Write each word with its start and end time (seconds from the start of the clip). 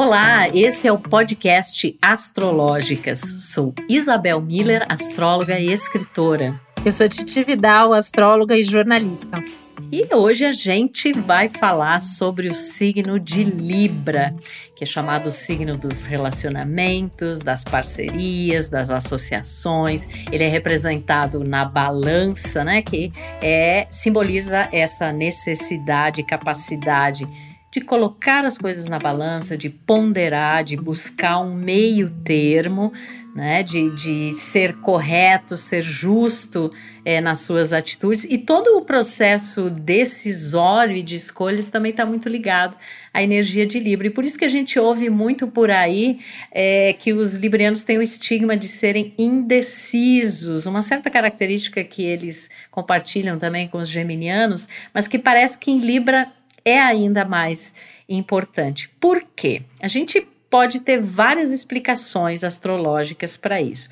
Olá, 0.00 0.48
esse 0.50 0.86
é 0.86 0.92
o 0.92 0.96
podcast 0.96 1.98
Astrológicas. 2.00 3.18
Sou 3.18 3.74
Isabel 3.88 4.40
Miller, 4.40 4.86
astróloga 4.88 5.58
e 5.58 5.72
escritora. 5.72 6.54
Eu 6.84 6.92
sou 6.92 7.08
Titi 7.08 7.42
Vidal, 7.42 7.92
astróloga 7.92 8.56
e 8.56 8.62
jornalista. 8.62 9.42
E 9.90 10.14
hoje 10.14 10.44
a 10.44 10.52
gente 10.52 11.12
vai 11.12 11.48
falar 11.48 12.00
sobre 12.00 12.46
o 12.46 12.54
signo 12.54 13.18
de 13.18 13.42
Libra, 13.42 14.28
que 14.76 14.84
é 14.84 14.86
chamado 14.86 15.32
signo 15.32 15.76
dos 15.76 16.04
relacionamentos, 16.04 17.40
das 17.40 17.64
parcerias, 17.64 18.68
das 18.68 18.90
associações. 18.90 20.08
Ele 20.30 20.44
é 20.44 20.48
representado 20.48 21.42
na 21.42 21.64
balança, 21.64 22.62
né, 22.62 22.82
que 22.82 23.10
é 23.42 23.88
simboliza 23.90 24.68
essa 24.70 25.12
necessidade, 25.12 26.22
capacidade 26.22 27.26
de 27.70 27.80
colocar 27.80 28.44
as 28.44 28.56
coisas 28.56 28.88
na 28.88 28.98
balança, 28.98 29.56
de 29.56 29.68
ponderar, 29.68 30.64
de 30.64 30.76
buscar 30.76 31.40
um 31.40 31.54
meio 31.54 32.08
termo, 32.08 32.92
né, 33.34 33.62
de, 33.62 33.90
de 33.94 34.32
ser 34.32 34.76
correto, 34.80 35.56
ser 35.56 35.82
justo 35.82 36.72
é, 37.04 37.20
nas 37.20 37.40
suas 37.40 37.72
atitudes. 37.72 38.24
E 38.24 38.38
todo 38.38 38.78
o 38.78 38.82
processo 38.82 39.68
decisório 39.68 40.96
e 40.96 41.02
de 41.02 41.14
escolhas 41.16 41.70
também 41.70 41.90
está 41.90 42.06
muito 42.06 42.28
ligado 42.28 42.76
à 43.12 43.22
energia 43.22 43.66
de 43.66 43.78
Libra. 43.78 44.06
E 44.06 44.10
por 44.10 44.24
isso 44.24 44.38
que 44.38 44.46
a 44.46 44.48
gente 44.48 44.78
ouve 44.78 45.10
muito 45.10 45.46
por 45.46 45.70
aí 45.70 46.18
é, 46.50 46.94
que 46.94 47.12
os 47.12 47.36
librianos 47.36 47.84
têm 47.84 47.98
o 47.98 48.02
estigma 48.02 48.56
de 48.56 48.66
serem 48.66 49.14
indecisos, 49.18 50.66
uma 50.66 50.82
certa 50.82 51.10
característica 51.10 51.84
que 51.84 52.04
eles 52.04 52.50
compartilham 52.70 53.38
também 53.38 53.68
com 53.68 53.78
os 53.78 53.88
geminianos, 53.88 54.68
mas 54.92 55.06
que 55.06 55.18
parece 55.18 55.58
que 55.58 55.70
em 55.70 55.78
Libra 55.78 56.32
é 56.68 56.80
ainda 56.80 57.24
mais 57.24 57.72
importante. 58.08 58.90
Por 59.00 59.24
quê? 59.34 59.62
A 59.80 59.88
gente 59.88 60.26
pode 60.50 60.80
ter 60.80 61.00
várias 61.00 61.50
explicações 61.50 62.44
astrológicas 62.44 63.36
para 63.36 63.60
isso. 63.60 63.90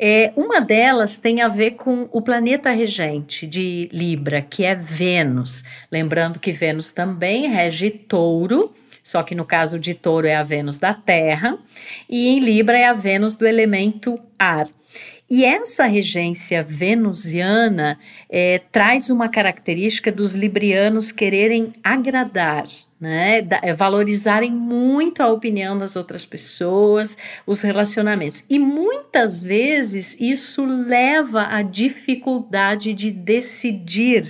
É, 0.00 0.32
uma 0.36 0.60
delas 0.60 1.18
tem 1.18 1.42
a 1.42 1.48
ver 1.48 1.72
com 1.72 2.08
o 2.12 2.22
planeta 2.22 2.70
regente 2.70 3.46
de 3.46 3.88
Libra, 3.92 4.40
que 4.40 4.64
é 4.64 4.74
Vênus. 4.74 5.64
Lembrando 5.90 6.38
que 6.38 6.52
Vênus 6.52 6.92
também 6.92 7.48
rege 7.48 7.90
touro, 7.90 8.72
só 9.02 9.24
que 9.24 9.34
no 9.34 9.44
caso 9.44 9.76
de 9.76 9.94
touro 9.94 10.26
é 10.28 10.36
a 10.36 10.42
Vênus 10.44 10.78
da 10.78 10.94
Terra, 10.94 11.58
e 12.08 12.28
em 12.28 12.38
Libra 12.38 12.78
é 12.78 12.84
a 12.84 12.92
Vênus 12.92 13.34
do 13.34 13.44
elemento 13.44 14.20
ar. 14.38 14.68
E 15.30 15.44
essa 15.44 15.84
regência 15.84 16.62
venusiana 16.62 17.98
é, 18.30 18.62
traz 18.72 19.10
uma 19.10 19.28
característica 19.28 20.10
dos 20.10 20.34
librianos 20.34 21.12
quererem 21.12 21.74
agradar, 21.84 22.66
né, 22.98 23.42
da, 23.42 23.60
é, 23.62 23.74
valorizarem 23.74 24.50
muito 24.50 25.22
a 25.22 25.30
opinião 25.30 25.76
das 25.76 25.96
outras 25.96 26.24
pessoas, 26.24 27.18
os 27.46 27.60
relacionamentos. 27.60 28.42
E 28.48 28.58
muitas 28.58 29.42
vezes 29.42 30.16
isso 30.18 30.64
leva 30.64 31.42
à 31.42 31.60
dificuldade 31.60 32.94
de 32.94 33.10
decidir. 33.10 34.26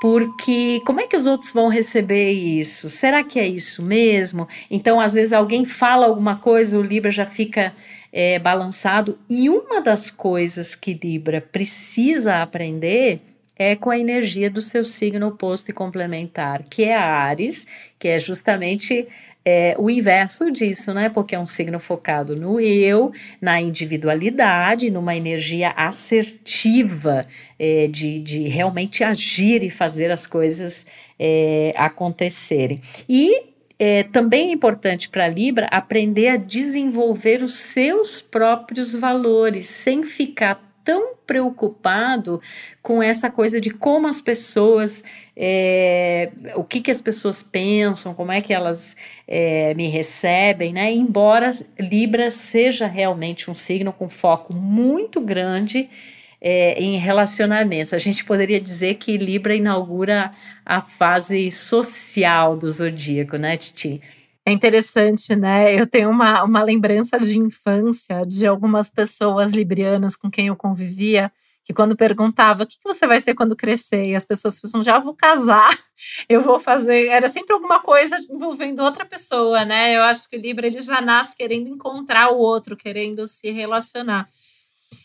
Porque 0.00 0.80
como 0.84 1.00
é 1.00 1.06
que 1.06 1.16
os 1.16 1.26
outros 1.26 1.52
vão 1.52 1.68
receber 1.68 2.32
isso? 2.32 2.88
Será 2.88 3.22
que 3.22 3.38
é 3.38 3.46
isso 3.46 3.82
mesmo? 3.82 4.48
Então, 4.68 5.00
às 5.00 5.14
vezes, 5.14 5.32
alguém 5.32 5.64
fala 5.64 6.06
alguma 6.06 6.34
coisa, 6.34 6.76
o 6.76 6.82
Libra 6.82 7.10
já 7.10 7.24
fica 7.24 7.72
é, 8.12 8.38
balançado. 8.38 9.18
E 9.28 9.48
uma 9.48 9.80
das 9.80 10.10
coisas 10.10 10.74
que 10.74 10.92
Libra 10.92 11.40
precisa 11.40 12.42
aprender 12.42 13.20
é 13.56 13.76
com 13.76 13.90
a 13.90 13.98
energia 13.98 14.50
do 14.50 14.60
seu 14.60 14.84
signo 14.84 15.28
oposto 15.28 15.70
e 15.70 15.74
complementar, 15.74 16.64
que 16.68 16.84
é 16.84 16.96
Ares, 16.96 17.66
que 17.98 18.08
é 18.08 18.18
justamente 18.18 19.08
é, 19.44 19.74
o 19.78 19.90
inverso 19.90 20.50
disso, 20.50 20.94
né? 20.94 21.08
Porque 21.08 21.34
é 21.34 21.38
um 21.38 21.46
signo 21.46 21.78
focado 21.80 22.36
no 22.36 22.60
eu, 22.60 23.12
na 23.40 23.60
individualidade, 23.60 24.90
numa 24.90 25.16
energia 25.16 25.70
assertiva 25.70 27.26
é, 27.58 27.88
de, 27.88 28.20
de 28.20 28.42
realmente 28.48 29.02
agir 29.02 29.62
e 29.62 29.70
fazer 29.70 30.10
as 30.10 30.26
coisas 30.26 30.86
é, 31.18 31.74
acontecerem. 31.76 32.80
E 33.08 33.51
é, 33.84 34.04
também 34.04 34.50
é 34.50 34.52
importante 34.52 35.08
para 35.08 35.24
a 35.24 35.28
Libra 35.28 35.66
aprender 35.66 36.28
a 36.28 36.36
desenvolver 36.36 37.42
os 37.42 37.54
seus 37.54 38.22
próprios 38.22 38.94
valores, 38.94 39.66
sem 39.66 40.04
ficar 40.04 40.62
tão 40.84 41.14
preocupado 41.26 42.40
com 42.80 43.02
essa 43.02 43.28
coisa 43.28 43.60
de 43.60 43.70
como 43.70 44.06
as 44.06 44.20
pessoas, 44.20 45.02
é, 45.36 46.30
o 46.54 46.62
que, 46.62 46.80
que 46.80 46.92
as 46.92 47.00
pessoas 47.00 47.42
pensam, 47.42 48.14
como 48.14 48.30
é 48.30 48.40
que 48.40 48.54
elas 48.54 48.96
é, 49.26 49.74
me 49.74 49.88
recebem, 49.88 50.72
né? 50.72 50.92
Embora 50.92 51.50
Libra 51.76 52.30
seja 52.30 52.86
realmente 52.86 53.50
um 53.50 53.54
signo 53.56 53.92
com 53.92 54.08
foco 54.08 54.54
muito 54.54 55.20
grande 55.20 55.90
é, 56.44 56.74
em 56.82 56.98
relacionamentos. 56.98 57.94
A 57.94 57.98
gente 57.98 58.24
poderia 58.24 58.60
dizer 58.60 58.96
que 58.96 59.16
Libra 59.16 59.54
inaugura 59.54 60.32
a 60.66 60.80
fase 60.80 61.48
social 61.52 62.56
do 62.56 62.68
zodíaco, 62.68 63.36
né, 63.36 63.56
Titi? 63.56 64.02
É 64.44 64.50
interessante, 64.50 65.36
né? 65.36 65.72
Eu 65.72 65.86
tenho 65.86 66.10
uma, 66.10 66.42
uma 66.42 66.64
lembrança 66.64 67.16
de 67.16 67.38
infância 67.38 68.26
de 68.26 68.44
algumas 68.44 68.90
pessoas 68.90 69.52
librianas 69.52 70.16
com 70.16 70.28
quem 70.28 70.48
eu 70.48 70.56
convivia, 70.56 71.30
que 71.64 71.72
quando 71.72 71.96
perguntava 71.96 72.64
o 72.64 72.66
que, 72.66 72.76
você 72.82 73.06
vai 73.06 73.20
ser 73.20 73.34
quando 73.34 73.54
crescer, 73.54 74.06
e 74.06 74.16
as 74.16 74.24
pessoas 74.24 74.60
pensam, 74.60 74.82
já 74.82 74.98
vou 74.98 75.14
casar, 75.14 75.78
eu 76.28 76.40
vou 76.40 76.58
fazer. 76.58 77.06
Era 77.06 77.28
sempre 77.28 77.54
alguma 77.54 77.78
coisa 77.78 78.16
envolvendo 78.28 78.82
outra 78.82 79.04
pessoa, 79.04 79.64
né? 79.64 79.96
Eu 79.96 80.02
acho 80.02 80.28
que 80.28 80.36
o 80.36 80.40
Libra 80.40 80.66
ele 80.66 80.80
já 80.80 81.00
nasce 81.00 81.36
querendo 81.36 81.68
encontrar 81.68 82.30
o 82.32 82.38
outro, 82.38 82.76
querendo 82.76 83.28
se 83.28 83.48
relacionar. 83.52 84.28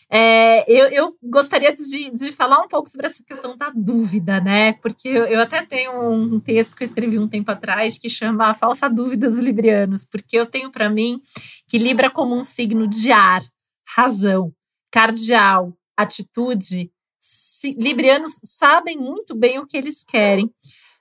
É, 0.10 0.64
eu, 0.72 0.88
eu, 0.88 1.18
gostaria 1.22 1.74
de, 1.76 2.10
de, 2.12 2.32
falar 2.32 2.62
um 2.62 2.68
pouco 2.68 2.90
sobre 2.90 3.08
essa 3.08 3.22
questão 3.24 3.58
da 3.58 3.70
dúvida, 3.76 4.40
né? 4.40 4.74
Porque 4.74 5.10
eu, 5.10 5.26
eu, 5.26 5.42
até 5.42 5.66
tenho 5.66 6.00
um 6.10 6.40
texto 6.40 6.78
que 6.78 6.84
eu 6.84 6.88
escrevi 6.88 7.20
um 7.20 7.28
tempo 7.28 7.52
atrás 7.52 7.98
que 7.98 8.08
chama 8.08 8.50
A 8.50 8.54
Falsa 8.54 8.90
Dúvida 8.90 9.30
dos 9.30 9.40
Librianos, 9.40 10.06
porque 10.06 10.38
eu 10.38 10.46
tenho 10.46 10.72
para 10.72 10.90
mim 10.90 11.20
que 11.68 11.78
Libra, 11.78 12.10
como 12.10 12.36
um 12.36 12.44
signo 12.44 12.88
de 12.88 13.12
ar, 13.12 13.44
razão, 13.86 14.54
cardial, 14.90 15.74
atitude, 15.98 16.90
se, 17.20 17.74
librianos 17.74 18.40
sabem 18.44 18.98
muito 18.98 19.36
bem 19.36 19.60
o 19.60 19.66
que 19.66 19.76
eles 19.76 20.04
querem. 20.04 20.50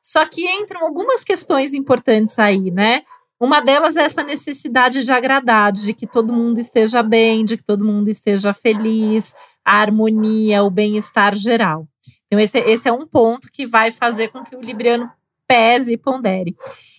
Só 0.03 0.25
que 0.25 0.49
entram 0.49 0.85
algumas 0.85 1.25
questões 1.25 1.75
importantes 1.75 2.39
aí, 2.39 2.71
né? 2.71 3.03
Uma 3.39 3.61
delas 3.61 3.97
é 3.97 4.03
essa 4.03 4.23
necessidade 4.23 5.05
de 5.05 5.13
agradar, 5.13 5.71
de 5.71 5.93
que 5.93 6.07
todo 6.07 6.33
mundo 6.33 6.59
esteja 6.59 7.03
bem, 7.03 7.45
de 7.45 7.57
que 7.57 7.65
todo 7.65 7.85
mundo 7.85 8.09
esteja 8.09 8.55
feliz, 8.55 9.35
a 9.65 9.81
harmonia, 9.81 10.63
o 10.63 10.71
bem-estar 10.71 11.35
geral. 11.35 11.87
Então, 12.27 12.41
esse, 12.41 12.59
esse 12.59 12.89
é 12.89 12.93
um 12.93 13.07
ponto 13.07 13.49
que 13.53 13.67
vai 13.67 13.91
fazer 13.91 14.29
com 14.29 14.43
que 14.43 14.57
o 14.57 14.61
Libriano 14.61 15.11
pese 15.47 15.93
e 15.93 15.97
pondere. 15.97 16.57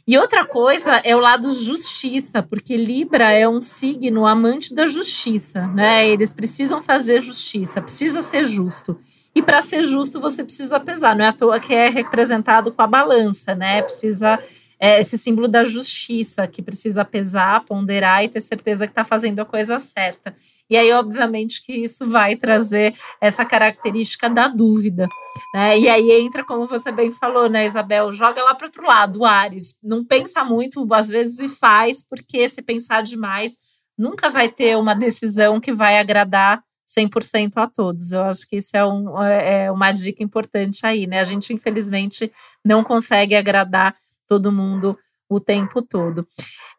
E 0.08 0.18
outra 0.18 0.46
coisa 0.46 1.02
é 1.04 1.16
o 1.16 1.20
lado 1.20 1.52
justiça, 1.52 2.42
porque 2.42 2.78
Libra 2.78 3.32
é 3.32 3.48
um 3.48 3.60
signo 3.60 4.26
amante 4.26 4.74
da 4.74 4.88
justiça, 4.88 5.68
né? 5.68 6.08
Eles 6.08 6.32
precisam 6.32 6.82
fazer 6.82 7.20
justiça, 7.20 7.82
precisa 7.82 8.22
ser 8.22 8.46
justo. 8.46 8.98
E 9.36 9.42
para 9.42 9.62
ser 9.62 9.84
justo, 9.84 10.20
você 10.20 10.44
precisa 10.44 10.80
pesar. 10.80 11.16
Não 11.16 11.26
é 11.26 11.28
à 11.28 11.34
toa 11.34 11.60
que 11.60 11.74
é 11.74 11.90
representado 11.90 12.72
com 12.72 12.82
a 12.82 12.88
balança, 12.88 13.54
né? 13.54 13.82
Precisa 13.82 14.40
é 14.80 15.00
esse 15.00 15.18
símbolo 15.18 15.48
da 15.48 15.64
justiça, 15.64 16.48
que 16.48 16.62
precisa 16.62 17.04
pesar, 17.04 17.66
ponderar 17.66 18.24
e 18.24 18.30
ter 18.30 18.42
certeza 18.42 18.86
que 18.86 18.92
está 18.92 19.04
fazendo 19.04 19.40
a 19.40 19.46
coisa 19.46 19.80
certa. 19.80 20.36
E 20.70 20.76
aí, 20.76 20.92
obviamente, 20.92 21.66
que 21.66 21.74
isso 21.74 22.10
vai 22.10 22.36
trazer 22.36 22.94
essa 23.22 23.46
característica 23.46 24.30
da 24.30 24.48
dúvida. 24.48 25.08
Né? 25.54 25.80
E 25.80 25.88
aí 25.88 26.12
entra, 26.12 26.44
como 26.44 26.68
você 26.68 26.92
bem 26.92 27.12
falou, 27.12 27.50
né, 27.50 27.66
Isabel? 27.66 28.12
Joga 28.12 28.44
lá 28.44 28.54
para 28.54 28.68
outro 28.68 28.86
lado, 28.86 29.20
o 29.20 29.26
Ares. 29.26 29.78
Não 29.82 30.04
pensa 30.04 30.44
muito, 30.44 30.86
às 30.94 31.08
vezes, 31.08 31.40
e 31.40 31.48
faz, 31.48 32.04
porque 32.08 32.50
se 32.50 32.62
pensar 32.62 33.02
demais, 33.02 33.58
nunca 33.98 34.30
vai 34.30 34.50
ter 34.50 34.78
uma 34.78 34.94
decisão 34.94 35.60
que 35.60 35.72
vai 35.72 35.98
agradar 35.98 36.62
100% 36.88 37.54
a 37.58 37.68
todos. 37.68 38.12
Eu 38.12 38.24
acho 38.24 38.48
que 38.48 38.58
isso 38.58 38.76
é, 38.76 38.86
um, 38.86 39.24
é 39.24 39.72
uma 39.72 39.92
dica 39.92 40.22
importante 40.22 40.86
aí, 40.86 41.08
né? 41.08 41.20
A 41.20 41.24
gente, 41.24 41.54
infelizmente, 41.54 42.32
não 42.64 42.84
consegue 42.84 43.36
agradar 43.36 43.96
todo 44.28 44.52
mundo 44.52 44.98
o 45.30 45.40
tempo 45.40 45.82
todo. 45.82 46.26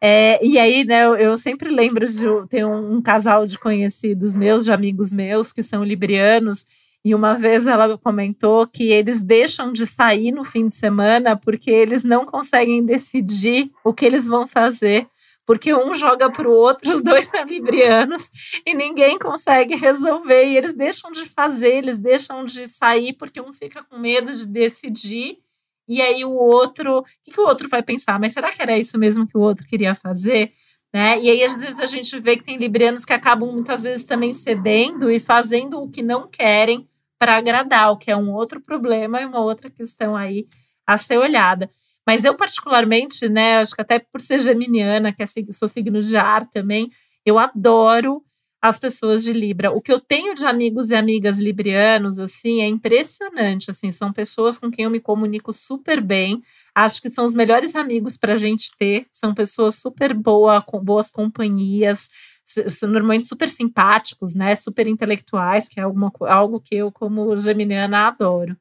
É, 0.01 0.43
e 0.45 0.57
aí, 0.57 0.83
né, 0.83 1.03
eu, 1.03 1.37
sempre 1.37 1.69
lembro 1.69 2.07
de 2.07 2.25
ter 2.49 2.65
um, 2.65 2.95
um, 2.95 3.01
casal 3.01 3.45
de 3.45 3.59
conhecidos 3.59 4.35
meus, 4.35 4.65
de 4.65 4.71
amigos 4.71 5.11
meus, 5.11 5.51
que 5.51 5.61
são 5.61 5.83
librianos, 5.83 6.65
e 7.03 7.15
uma 7.15 7.35
vez 7.35 7.65
ela 7.67 7.97
comentou 7.97 8.67
que 8.67 8.91
eles 8.91 9.21
deixam 9.21 9.71
de 9.71 9.85
sair 9.85 10.31
no 10.31 10.43
fim 10.43 10.67
de 10.67 10.75
semana 10.75 11.37
porque 11.37 11.71
eles 11.71 12.03
não 12.03 12.25
conseguem 12.25 12.83
decidir 12.83 13.71
o 13.85 13.93
que 13.93 14.05
eles 14.05 14.27
vão 14.27 14.47
fazer. 14.47 15.07
Porque 15.45 15.73
um 15.73 15.95
joga 15.95 16.29
para 16.29 16.47
o 16.47 16.51
outro, 16.51 16.91
os 16.91 17.01
dois 17.01 17.25
são 17.25 17.43
librianos, 17.43 18.29
e 18.63 18.75
ninguém 18.75 19.17
consegue 19.17 19.75
resolver. 19.75 20.45
E 20.45 20.55
eles 20.55 20.75
deixam 20.75 21.11
de 21.11 21.25
fazer, 21.25 21.77
eles 21.77 21.97
deixam 21.97 22.45
de 22.45 22.67
sair, 22.67 23.13
porque 23.13 23.41
um 23.41 23.51
fica 23.51 23.83
com 23.83 23.97
medo 23.97 24.31
de 24.31 24.45
decidir 24.45 25.39
e 25.89 26.01
aí 26.01 26.23
o 26.23 26.31
outro, 26.31 26.99
o 26.99 27.03
que, 27.23 27.31
que 27.31 27.41
o 27.41 27.47
outro 27.47 27.67
vai 27.67 27.81
pensar? 27.81 28.19
Mas 28.19 28.33
será 28.33 28.51
que 28.51 28.61
era 28.61 28.77
isso 28.77 28.97
mesmo 28.99 29.27
que 29.27 29.35
o 29.35 29.41
outro 29.41 29.65
queria 29.65 29.95
fazer? 29.95 30.51
Né? 30.93 31.19
E 31.19 31.29
aí, 31.29 31.43
às 31.43 31.59
vezes, 31.59 31.79
a 31.79 31.85
gente 31.85 32.19
vê 32.19 32.37
que 32.37 32.43
tem 32.43 32.57
librianos 32.57 33.05
que 33.05 33.13
acabam 33.13 33.51
muitas 33.51 33.83
vezes 33.83 34.03
também 34.05 34.31
cedendo 34.31 35.11
e 35.11 35.19
fazendo 35.19 35.81
o 35.81 35.89
que 35.89 36.01
não 36.03 36.27
querem 36.27 36.87
para 37.17 37.37
agradar, 37.37 37.91
o 37.91 37.97
que 37.97 38.11
é 38.11 38.15
um 38.15 38.31
outro 38.31 38.61
problema 38.61 39.21
e 39.21 39.25
uma 39.25 39.39
outra 39.41 39.69
questão 39.69 40.15
aí 40.15 40.47
a 40.87 40.95
ser 40.95 41.17
olhada. 41.17 41.69
Mas 42.07 42.23
eu, 42.23 42.35
particularmente, 42.35 43.27
né, 43.27 43.57
acho 43.57 43.75
que 43.75 43.81
até 43.81 43.99
por 43.99 44.21
ser 44.21 44.39
geminiana, 44.39 45.13
que 45.13 45.21
é, 45.21 45.25
sou 45.27 45.67
signo 45.67 46.01
de 46.01 46.17
ar 46.17 46.47
também, 46.49 46.89
eu 47.25 47.37
adoro 47.37 48.23
as 48.61 48.77
pessoas 48.77 49.23
de 49.23 49.31
Libra. 49.31 49.71
O 49.71 49.81
que 49.81 49.91
eu 49.91 49.99
tenho 49.99 50.33
de 50.35 50.45
amigos 50.45 50.89
e 50.89 50.95
amigas 50.95 51.39
librianos, 51.39 52.19
assim, 52.19 52.61
é 52.61 52.67
impressionante, 52.67 53.71
assim, 53.71 53.91
são 53.91 54.11
pessoas 54.11 54.57
com 54.57 54.69
quem 54.69 54.85
eu 54.85 54.91
me 54.91 54.99
comunico 54.99 55.53
super 55.53 56.01
bem, 56.01 56.41
acho 56.75 57.01
que 57.01 57.09
são 57.09 57.25
os 57.25 57.33
melhores 57.33 57.75
amigos 57.75 58.17
para 58.17 58.33
a 58.33 58.37
gente 58.37 58.71
ter, 58.77 59.05
são 59.11 59.33
pessoas 59.33 59.75
super 59.75 60.13
boa, 60.13 60.61
com 60.61 60.83
boas 60.83 61.09
companhias, 61.09 62.09
normalmente 62.83 63.27
super 63.27 63.49
simpáticos, 63.49 64.35
né, 64.35 64.55
super 64.55 64.87
intelectuais, 64.87 65.67
que 65.67 65.79
é 65.79 65.83
alguma, 65.83 66.11
algo 66.21 66.59
que 66.59 66.75
eu, 66.75 66.91
como 66.91 67.37
geminiana, 67.39 68.07
adoro. 68.07 68.57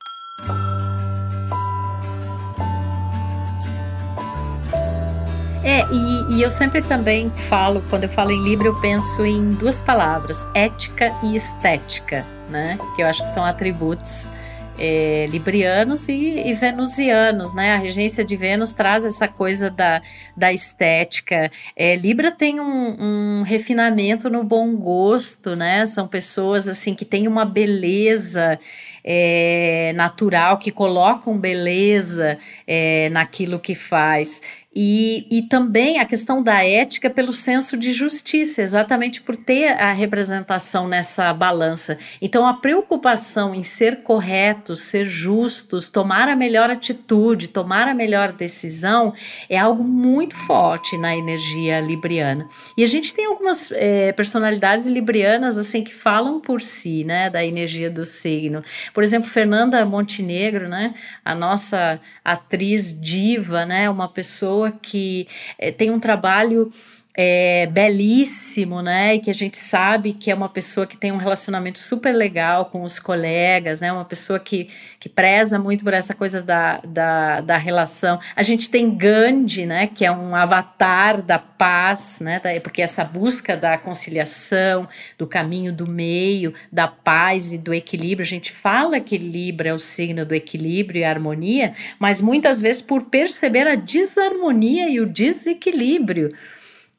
É, 5.79 5.83
e, 5.93 6.35
e, 6.35 6.43
eu 6.43 6.51
sempre 6.51 6.83
também 6.83 7.31
falo, 7.31 7.81
quando 7.89 8.03
eu 8.03 8.09
falo 8.09 8.33
em 8.33 8.43
Libra, 8.43 8.67
eu 8.67 8.81
penso 8.81 9.25
em 9.25 9.51
duas 9.51 9.81
palavras, 9.81 10.45
ética 10.53 11.15
e 11.23 11.37
estética, 11.37 12.27
né? 12.51 12.77
Que 12.97 13.03
eu 13.03 13.07
acho 13.07 13.23
que 13.23 13.29
são 13.29 13.45
atributos 13.45 14.29
é, 14.77 15.27
librianos 15.29 16.09
e, 16.09 16.49
e, 16.49 16.53
venusianos, 16.53 17.55
né? 17.55 17.75
A 17.75 17.79
regência 17.79 18.25
de 18.25 18.37
Vênus 18.37 18.73
traz 18.73 19.05
essa 19.05 19.29
coisa 19.29 19.71
da, 19.71 20.03
da 20.37 20.53
estética. 20.53 21.49
É, 21.77 21.95
Libra 21.95 22.33
tem 22.33 22.59
um, 22.59 22.97
um, 23.39 23.43
refinamento 23.43 24.29
no 24.29 24.43
bom 24.43 24.75
gosto, 24.75 25.55
né? 25.55 25.87
São 25.87 26.09
pessoas 26.09 26.69
assim 26.69 26.93
que 26.93 27.05
têm 27.05 27.29
uma 27.29 27.45
beleza 27.45 28.59
é, 29.05 29.93
natural, 29.95 30.59
que 30.59 30.71
colocam 30.71 31.39
beleza 31.39 32.37
é, 32.67 33.09
naquilo 33.11 33.59
que 33.61 33.75
faz. 33.75 34.41
E, 34.81 35.27
e 35.29 35.43
também 35.43 35.99
a 35.99 36.05
questão 36.05 36.41
da 36.41 36.65
ética 36.65 37.11
pelo 37.11 37.33
senso 37.33 37.77
de 37.77 37.91
justiça, 37.91 38.63
exatamente 38.63 39.21
por 39.21 39.35
ter 39.35 39.73
a 39.73 39.91
representação 39.91 40.87
nessa 40.87 41.35
balança. 41.35 41.99
Então, 42.23 42.47
a 42.47 42.55
preocupação 42.55 43.53
em 43.53 43.65
ser 43.65 44.05
corretos, 44.05 44.83
ser 44.83 45.07
justos, 45.07 45.91
tomar 45.91 46.29
a 46.29 46.37
melhor 46.37 46.71
atitude, 46.71 47.49
tomar 47.49 47.89
a 47.89 47.95
melhor 47.95 48.33
decisão, 48.33 49.13
é 49.51 49.59
algo 49.59 49.83
muito 49.83 50.37
forte 50.37 50.97
na 50.97 51.17
energia 51.17 51.81
libriana. 51.81 52.47
E 52.77 52.85
a 52.85 52.87
gente 52.87 53.13
tem 53.13 53.25
algumas 53.25 53.73
é, 53.73 54.13
personalidades 54.13 54.87
librianas 54.87 55.59
assim 55.59 55.83
que 55.83 55.93
falam 55.93 56.39
por 56.39 56.61
si, 56.61 57.03
né, 57.03 57.29
da 57.29 57.45
energia 57.45 57.91
do 57.91 58.05
signo. 58.05 58.63
Por 58.95 59.03
exemplo, 59.03 59.29
Fernanda 59.29 59.85
Montenegro, 59.85 60.69
né, 60.69 60.95
a 61.25 61.35
nossa 61.35 61.99
atriz 62.25 62.97
diva, 62.97 63.67
né, 63.67 63.91
uma 63.91 64.07
pessoa 64.07 64.68
que 64.70 65.26
é, 65.59 65.70
tem 65.70 65.91
um 65.91 66.00
trabalho 66.00 66.73
é, 67.20 67.67
belíssimo, 67.67 68.81
né? 68.81 69.17
E 69.17 69.19
que 69.19 69.29
a 69.29 69.35
gente 69.35 69.59
sabe 69.59 70.12
que 70.12 70.31
é 70.31 70.35
uma 70.35 70.49
pessoa 70.49 70.87
que 70.87 70.97
tem 70.97 71.11
um 71.11 71.17
relacionamento 71.17 71.76
super 71.81 72.12
legal 72.12 72.67
com 72.67 72.85
os 72.85 73.00
colegas, 73.00 73.81
né? 73.81 73.93
Uma 73.93 74.05
pessoa 74.05 74.38
que, 74.38 74.69
que 75.00 75.09
preza 75.09 75.59
muito 75.59 75.82
por 75.82 75.93
essa 75.93 76.15
coisa 76.15 76.41
da, 76.41 76.79
da, 76.87 77.41
da 77.41 77.56
relação. 77.56 78.20
A 78.37 78.44
gente 78.44 78.70
tem 78.70 78.97
Gandhi, 78.97 79.67
né? 79.67 79.88
Que 79.88 80.05
é 80.05 80.12
um 80.12 80.32
avatar 80.37 81.20
da 81.20 81.41
paz, 81.41 82.20
né? 82.20 82.41
Porque 82.62 82.81
essa 82.81 83.03
busca 83.03 83.56
da 83.56 83.76
conciliação, 83.76 84.87
do 85.19 85.26
caminho 85.26 85.73
do 85.73 85.88
meio, 85.88 86.55
da 86.70 86.87
paz 86.87 87.53
e 87.53 87.59
do 87.59 87.75
equilíbrio. 87.75 88.25
A 88.25 88.31
gente 88.31 88.53
fala 88.53 89.00
que 89.00 89.19
Libra 89.19 89.70
é 89.70 89.75
o 89.75 89.79
signo 89.79 90.25
do 90.25 90.37
equilíbrio 90.37 91.00
e 91.00 91.05
harmonia, 91.05 91.73
mas 91.99 92.20
muitas 92.20 92.61
vezes 92.61 92.81
por 92.81 93.06
perceber 93.06 93.67
a 93.67 93.75
desarmonia 93.75 94.88
e 94.88 95.00
o 95.00 95.06
desequilíbrio 95.06 96.32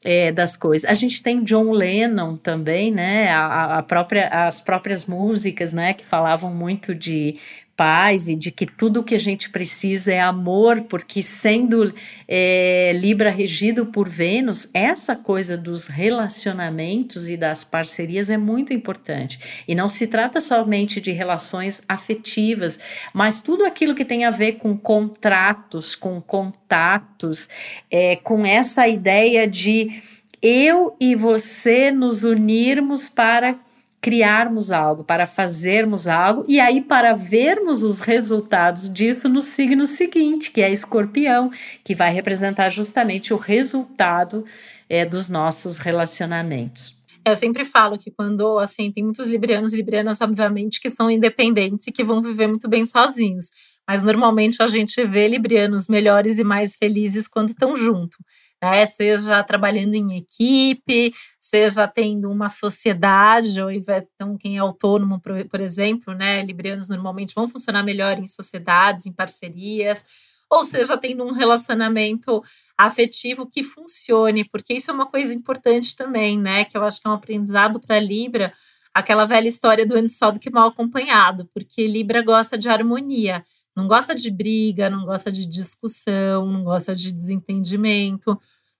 é, 0.04 0.32
das 0.32 0.56
coisas. 0.56 0.88
A 0.88 0.94
gente 0.94 1.22
tem 1.22 1.42
John 1.44 1.70
Lennon 1.70 2.36
também, 2.36 2.90
né? 2.90 3.30
A, 3.30 3.78
a, 3.78 3.82
própria, 3.82 4.28
as 4.28 4.60
próprias 4.60 5.04
músicas, 5.04 5.72
né? 5.72 5.92
Que 5.92 6.04
falavam 6.04 6.54
muito 6.54 6.94
de 6.94 7.36
paz 7.80 8.28
e 8.28 8.36
de 8.36 8.50
que 8.50 8.66
tudo 8.66 9.02
que 9.02 9.14
a 9.14 9.18
gente 9.18 9.48
precisa 9.48 10.12
é 10.12 10.20
amor, 10.20 10.82
porque 10.82 11.22
sendo 11.22 11.94
é, 12.28 12.92
Libra 12.94 13.30
regido 13.30 13.86
por 13.86 14.06
Vênus, 14.06 14.68
essa 14.74 15.16
coisa 15.16 15.56
dos 15.56 15.86
relacionamentos 15.86 17.26
e 17.26 17.38
das 17.38 17.64
parcerias 17.64 18.28
é 18.28 18.36
muito 18.36 18.74
importante. 18.74 19.64
E 19.66 19.74
não 19.74 19.88
se 19.88 20.06
trata 20.06 20.42
somente 20.42 21.00
de 21.00 21.10
relações 21.10 21.80
afetivas, 21.88 22.78
mas 23.14 23.40
tudo 23.40 23.64
aquilo 23.64 23.94
que 23.94 24.04
tem 24.04 24.26
a 24.26 24.30
ver 24.30 24.58
com 24.58 24.76
contratos, 24.76 25.96
com 25.96 26.20
contatos, 26.20 27.48
é, 27.90 28.14
com 28.16 28.44
essa 28.44 28.86
ideia 28.86 29.48
de 29.48 30.02
eu 30.42 30.94
e 31.00 31.16
você 31.16 31.90
nos 31.90 32.24
unirmos 32.24 33.08
para 33.08 33.58
criarmos 34.00 34.72
algo, 34.72 35.04
para 35.04 35.26
fazermos 35.26 36.08
algo 36.08 36.44
e 36.48 36.58
aí 36.58 36.80
para 36.80 37.12
vermos 37.12 37.82
os 37.82 38.00
resultados 38.00 38.88
disso 38.88 39.28
no 39.28 39.42
signo 39.42 39.84
seguinte, 39.84 40.50
que 40.50 40.62
é 40.62 40.70
Escorpião, 40.70 41.50
que 41.84 41.94
vai 41.94 42.10
representar 42.10 42.70
justamente 42.70 43.34
o 43.34 43.36
resultado 43.36 44.44
é, 44.88 45.04
dos 45.04 45.28
nossos 45.28 45.78
relacionamentos. 45.78 46.98
Eu 47.24 47.36
sempre 47.36 47.66
falo 47.66 47.98
que 47.98 48.10
quando, 48.10 48.58
assim, 48.58 48.90
tem 48.90 49.04
muitos 49.04 49.28
librianos 49.28 49.74
e 49.74 49.76
librianas, 49.76 50.22
obviamente, 50.22 50.80
que 50.80 50.88
são 50.88 51.10
independentes 51.10 51.86
e 51.86 51.92
que 51.92 52.02
vão 52.02 52.22
viver 52.22 52.46
muito 52.46 52.66
bem 52.66 52.86
sozinhos. 52.86 53.50
Mas 53.86 54.02
normalmente 54.02 54.62
a 54.62 54.66
gente 54.66 55.04
vê 55.04 55.28
librianos 55.28 55.88
melhores 55.88 56.38
e 56.38 56.44
mais 56.44 56.76
felizes 56.76 57.28
quando 57.28 57.50
estão 57.50 57.76
junto 57.76 58.16
né? 58.62 58.86
Seja 58.86 59.42
trabalhando 59.42 59.94
em 59.94 60.16
equipe, 60.16 61.12
seja 61.40 61.88
tendo 61.88 62.30
uma 62.30 62.48
sociedade, 62.48 63.60
ou 63.60 63.70
então 63.70 64.36
quem 64.38 64.56
é 64.56 64.60
autônomo, 64.60 65.20
por, 65.20 65.60
exemplo, 65.60 66.14
né? 66.14 66.42
Librianos 66.42 66.88
normalmente 66.88 67.34
vão 67.34 67.48
funcionar 67.48 67.82
melhor 67.82 68.18
em 68.18 68.26
sociedades, 68.26 69.06
em 69.06 69.12
parcerias, 69.12 70.04
ou 70.50 70.64
seja, 70.64 70.98
tendo 70.98 71.24
um 71.24 71.32
relacionamento 71.32 72.42
afetivo 72.76 73.46
que 73.46 73.62
funcione, 73.62 74.44
porque 74.44 74.74
isso 74.74 74.90
é 74.90 74.94
uma 74.94 75.06
coisa 75.06 75.34
importante 75.34 75.96
também, 75.96 76.38
né? 76.38 76.64
Que 76.64 76.76
eu 76.76 76.84
acho 76.84 77.00
que 77.00 77.06
é 77.06 77.10
um 77.10 77.14
aprendizado 77.14 77.80
para 77.80 78.00
Libra, 78.00 78.52
aquela 78.92 79.24
velha 79.24 79.48
história 79.48 79.86
do 79.86 79.96
antes 79.96 80.18
só 80.18 80.30
do 80.30 80.40
que 80.40 80.50
mal 80.50 80.68
acompanhado, 80.68 81.48
porque 81.54 81.86
Libra 81.86 82.22
gosta 82.22 82.58
de 82.58 82.68
harmonia 82.68 83.44
não 83.76 83.86
gosta 83.86 84.14
de 84.14 84.30
briga, 84.30 84.90
não 84.90 85.04
gosta 85.04 85.30
de 85.30 85.46
discussão, 85.46 86.46
não 86.46 86.64
gosta 86.64 86.94
de 86.94 87.12
desentendimento, 87.12 88.38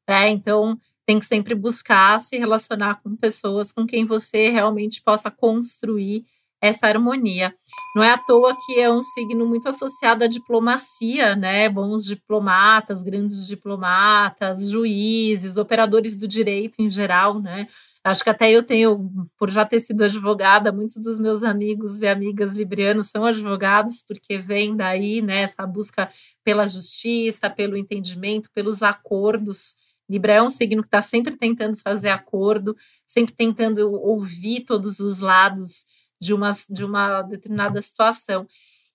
né? 0.09 0.29
Então 0.31 0.79
tem 1.07 1.19
que 1.19 1.27
sempre 1.27 1.55
buscar 1.55 2.21
se 2.21 2.37
relacionar 2.39 3.01
com 3.03 3.17
pessoas 3.17 3.73
com 3.73 3.87
quem 3.87 4.05
você 4.05 4.49
realmente 4.49 5.03
possa 5.03 5.31
construir 5.31 6.25
essa 6.61 6.87
harmonia. 6.87 7.55
Não 7.97 8.03
é 8.03 8.11
à 8.13 8.19
toa 8.19 8.55
que 8.67 8.79
é 8.79 8.91
um 8.93 9.01
signo 9.01 9.47
muito 9.47 9.69
associado 9.69 10.25
à 10.25 10.27
diplomacia, 10.27 11.35
né? 11.35 11.69
Bons 11.69 12.05
diplomatas, 12.05 13.03
grandes 13.03 13.47
diplomatas, 13.47 14.69
juízes, 14.69 15.57
operadores 15.57 16.17
do 16.17 16.29
direito 16.29 16.81
em 16.81 16.91
geral, 16.91 17.41
né? 17.41 17.67
Acho 18.03 18.25
que 18.25 18.31
até 18.31 18.51
eu 18.51 18.63
tenho, 18.63 19.11
por 19.37 19.51
já 19.51 19.65
ter 19.65 19.79
sido 19.79 20.03
advogada, 20.03 20.73
muitos 20.73 21.03
dos 21.03 21.21
meus 21.21 21.43
amigos 21.43 22.01
e 22.01 22.09
amigas 22.09 22.55
librianos 22.55 23.09
são 23.09 23.27
advogados, 23.27 24.03
porque 24.07 24.39
vem 24.39 24.75
daí 24.75 25.21
né, 25.21 25.43
essa 25.43 25.67
busca 25.67 26.09
pela 26.43 26.67
justiça, 26.67 27.51
pelo 27.51 27.77
entendimento, 27.77 28.51
pelos 28.55 28.83
acordos. 28.83 29.77
Libra 30.09 30.33
é 30.33 30.43
um 30.43 30.49
signo 30.49 30.83
que 30.83 30.89
está 30.89 31.03
sempre 31.03 31.37
tentando 31.37 31.77
fazer 31.77 32.09
acordo, 32.09 32.75
sempre 33.07 33.35
tentando 33.35 33.93
ouvir 33.93 34.65
todos 34.65 34.99
os 34.99 35.21
lados 35.21 35.85
de 36.19 36.33
uma, 36.33 36.53
de 36.71 36.85
uma 36.85 37.21
determinada 37.23 37.83
situação. 37.83 38.47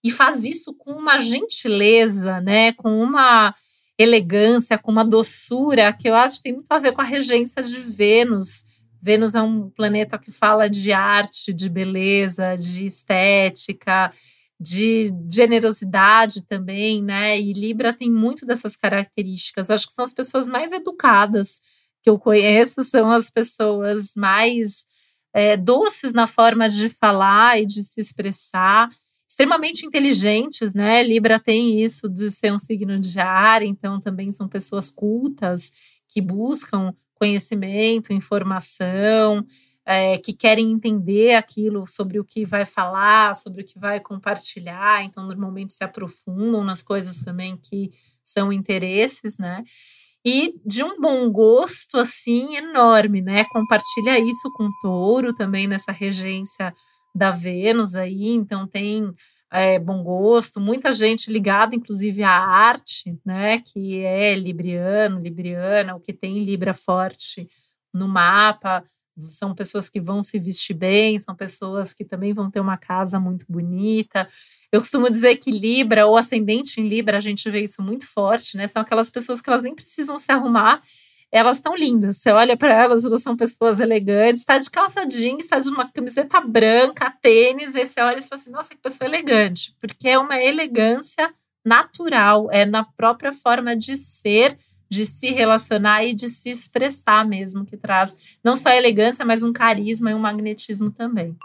E 0.04 0.10
faz 0.10 0.44
isso 0.44 0.74
com 0.74 0.92
uma 0.92 1.20
gentileza, 1.20 2.42
né, 2.42 2.74
com 2.74 3.00
uma 3.04 3.54
elegância, 4.00 4.80
com 4.80 4.92
uma 4.92 5.06
doçura, 5.06 5.94
que 5.94 6.10
eu 6.10 6.16
acho 6.16 6.38
que 6.38 6.44
tem 6.44 6.54
muito 6.54 6.72
a 6.72 6.80
ver 6.80 6.92
com 6.92 7.02
a 7.02 7.06
regência 7.06 7.62
de 7.62 7.80
Vênus 7.80 8.66
Vênus 9.06 9.36
é 9.36 9.42
um 9.44 9.70
planeta 9.70 10.18
que 10.18 10.32
fala 10.32 10.68
de 10.68 10.92
arte, 10.92 11.54
de 11.54 11.70
beleza, 11.70 12.56
de 12.56 12.88
estética, 12.88 14.12
de 14.60 15.14
generosidade 15.30 16.44
também, 16.44 17.04
né? 17.04 17.40
E 17.40 17.54
Libra 17.54 17.94
tem 17.94 18.12
muito 18.12 18.48
dessas 18.48 18.76
características. 18.76 19.70
Acho 19.70 19.86
que 19.86 19.94
são 19.94 20.04
as 20.04 20.12
pessoas 20.12 20.50
mais 20.50 20.72
educadas 20.72 21.62
que 22.02 22.10
eu 22.10 22.18
conheço, 22.18 22.82
são 22.82 23.12
as 23.12 23.30
pessoas 23.30 24.14
mais 24.16 24.88
é, 25.32 25.56
doces 25.56 26.12
na 26.12 26.26
forma 26.26 26.68
de 26.68 26.90
falar 26.90 27.62
e 27.62 27.66
de 27.68 27.84
se 27.84 28.02
expressar, 28.02 28.90
extremamente 29.30 29.86
inteligentes, 29.86 30.74
né? 30.74 31.04
Libra 31.04 31.40
tem 31.40 31.80
isso 31.80 32.10
de 32.10 32.32
ser 32.32 32.52
um 32.52 32.58
signo 32.58 33.00
de 33.00 33.20
ar, 33.20 33.62
então 33.62 34.02
também 34.02 34.32
são 34.32 34.48
pessoas 34.48 34.90
cultas 34.90 35.72
que 36.10 36.22
buscam 36.22 36.92
conhecimento, 37.26 38.14
informação, 38.14 39.44
é, 39.86 40.18
que 40.18 40.34
querem 40.34 40.72
entender 40.72 41.36
aquilo 41.36 41.86
sobre 41.88 42.20
o 42.20 42.26
que 42.26 42.46
vai 42.46 42.66
falar, 42.66 43.36
sobre 43.36 43.62
o 43.62 43.66
que 43.66 43.80
vai 43.80 44.00
compartilhar, 44.00 45.04
então 45.04 45.26
normalmente 45.26 45.74
se 45.74 45.84
aprofundam 45.84 46.64
nas 46.64 46.82
coisas 46.82 47.20
também 47.22 47.58
que 47.58 47.92
são 48.24 48.52
interesses, 48.52 49.38
né? 49.38 49.64
E 50.24 50.56
de 50.66 50.84
um 50.84 51.00
bom 51.00 51.30
gosto 51.32 51.98
assim 51.98 52.56
enorme, 52.56 53.22
né? 53.22 53.44
Compartilha 53.46 54.20
isso 54.20 54.52
com 54.54 54.70
touro 54.82 55.34
também 55.34 55.68
nessa 55.68 55.92
regência 55.92 56.74
da 57.14 57.30
Vênus 57.30 57.96
aí, 57.96 58.30
então 58.30 58.68
tem 58.68 59.14
é, 59.56 59.80
bom 59.80 60.04
gosto, 60.04 60.60
muita 60.60 60.92
gente 60.92 61.32
ligada, 61.32 61.76
inclusive, 61.76 62.24
à 62.24 62.32
arte, 62.32 63.18
né? 63.26 63.60
Que 63.60 64.00
é 64.04 64.36
libriano, 64.36 65.20
libriana, 65.20 65.96
o 65.96 66.00
que 66.00 66.14
tem 66.14 66.44
Libra 66.44 66.74
forte 66.74 67.50
no 67.94 68.08
mapa, 68.08 68.84
são 69.30 69.56
pessoas 69.56 69.88
que 69.90 70.02
vão 70.02 70.22
se 70.22 70.38
vestir 70.40 70.74
bem, 70.74 71.18
são 71.18 71.34
pessoas 71.36 71.94
que 71.94 72.04
também 72.04 72.34
vão 72.34 72.52
ter 72.52 72.60
uma 72.60 72.78
casa 72.78 73.20
muito 73.20 73.46
bonita. 73.48 74.28
Eu 74.72 74.82
costumo 74.82 75.10
dizer 75.10 75.38
que 75.38 75.52
Libra 75.52 76.06
ou 76.06 76.18
ascendente 76.18 76.82
em 76.82 76.88
Libra, 76.88 77.18
a 77.18 77.22
gente 77.22 77.50
vê 77.50 77.64
isso 77.64 77.82
muito 77.82 78.08
forte, 78.08 78.58
né? 78.58 78.68
São 78.68 78.82
aquelas 78.82 79.10
pessoas 79.10 79.40
que 79.40 79.50
elas 79.50 79.62
nem 79.62 79.74
precisam 79.74 80.18
se 80.18 80.32
arrumar, 80.32 80.82
elas 81.36 81.58
estão 81.58 81.76
lindas. 81.76 82.18
Você 82.18 82.32
olha 82.32 82.56
para 82.56 82.74
elas, 82.74 83.04
elas 83.04 83.22
são 83.22 83.36
pessoas 83.36 83.82
elegantes, 83.82 84.42
está 84.42 84.58
de 84.58 84.70
calça 84.70 85.06
jeans, 85.06 85.44
está 85.44 85.60
de 85.60 85.68
uma 85.68 85.92
camiseta 85.92 86.40
branca, 86.40 87.14
tênis, 87.22 87.76
e 87.76 87.86
você 87.86 88.00
olha 88.00 88.20
e 88.20 88.22
fala 88.22 88.42
assim: 88.42 88.52
nossa, 88.52 88.70
que 88.70 88.78
pessoa 88.78 89.06
elegante, 89.06 89.76
porque 89.82 90.08
é 90.08 90.18
uma 90.18 90.42
elegância 90.42 91.34
natural, 91.66 92.48
é 92.52 92.64
na 92.64 92.86
própria 92.86 93.34
forma 93.34 93.76
de 93.76 93.98
ser 93.98 94.58
de 94.88 95.06
se 95.06 95.32
relacionar 95.32 96.06
e 96.06 96.14
de 96.14 96.30
se 96.30 96.50
expressar 96.52 97.28
mesmo, 97.28 97.66
que 97.66 97.76
traz 97.76 98.16
não 98.44 98.56
só 98.56 98.70
elegância, 98.70 99.26
mas 99.26 99.44
um 99.44 99.52
carisma 99.52 100.12
e 100.12 100.14
um 100.14 100.20
magnetismo 100.20 100.92
também. 100.92 101.36